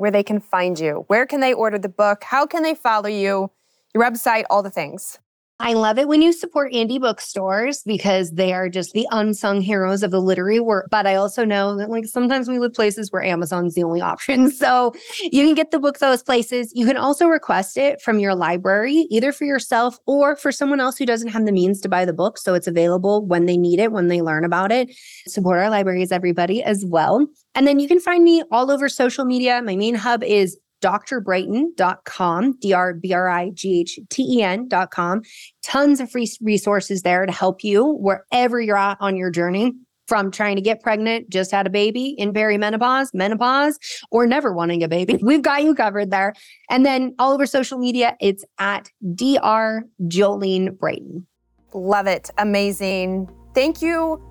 [0.00, 1.04] where they can find you.
[1.08, 2.24] Where can they order the book?
[2.24, 3.50] How can they follow you?
[3.92, 5.18] Your website, all the things.
[5.62, 10.02] I love it when you support indie bookstores because they are just the unsung heroes
[10.02, 10.88] of the literary work.
[10.90, 14.50] But I also know that like sometimes we live places where Amazon's the only option.
[14.50, 16.72] So you can get the book those places.
[16.74, 20.96] You can also request it from your library, either for yourself or for someone else
[20.96, 22.38] who doesn't have the means to buy the book.
[22.38, 24.90] So it's available when they need it, when they learn about it.
[25.26, 27.26] Support our libraries, everybody, as well.
[27.54, 29.60] And then you can find me all over social media.
[29.60, 35.22] My main hub is drbrighten.com, D R B R I G H T E N.com.
[35.62, 39.72] Tons of free resources there to help you wherever you're at on your journey
[40.10, 43.78] from trying to get pregnant, just had a baby in perimenopause, menopause,
[44.10, 45.18] or never wanting a baby.
[45.22, 46.34] We've got you covered there.
[46.68, 49.84] And then all over social media, it's at Dr.
[50.02, 51.28] Jolene Brighten.
[51.74, 52.28] Love it.
[52.38, 53.30] Amazing.
[53.54, 54.29] Thank you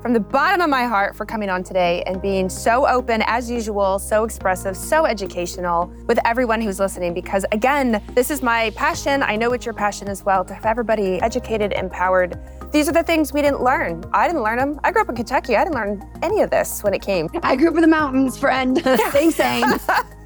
[0.00, 3.50] from the bottom of my heart for coming on today and being so open as
[3.50, 7.14] usual, so expressive, so educational with everyone who's listening.
[7.14, 9.22] Because again, this is my passion.
[9.22, 12.38] I know it's your passion as well to have everybody educated, empowered.
[12.72, 14.04] These are the things we didn't learn.
[14.12, 14.78] I didn't learn them.
[14.84, 15.56] I grew up in Kentucky.
[15.56, 17.28] I didn't learn any of this when it came.
[17.42, 18.82] I grew up in the mountains, friend.
[19.12, 19.64] Same, same.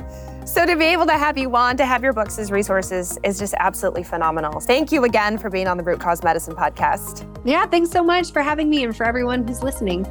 [0.53, 3.38] So to be able to have you on, to have your books as resources is
[3.38, 4.61] just absolutely phenomenal.
[4.61, 7.26] Thank you again for being on the Root Cause Medicine podcast.
[7.42, 10.05] Yeah, thanks so much for having me and for everyone who's listening.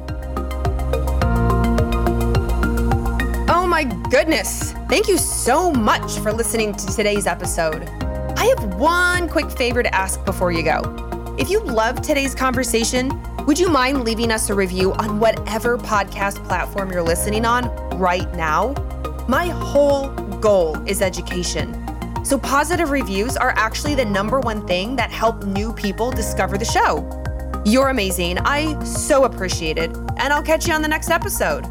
[3.48, 4.72] Oh my goodness.
[4.88, 7.88] Thank you so much for listening to today's episode.
[8.36, 11.36] I have one quick favor to ask before you go.
[11.38, 13.12] If you loved today's conversation,
[13.46, 18.34] would you mind leaving us a review on whatever podcast platform you're listening on right
[18.34, 18.74] now?
[19.28, 20.08] My whole
[20.42, 21.72] goal is education.
[22.24, 26.64] So, positive reviews are actually the number one thing that help new people discover the
[26.64, 27.08] show.
[27.64, 28.38] You're amazing.
[28.38, 29.90] I so appreciate it.
[30.18, 31.64] And I'll catch you on the next episode.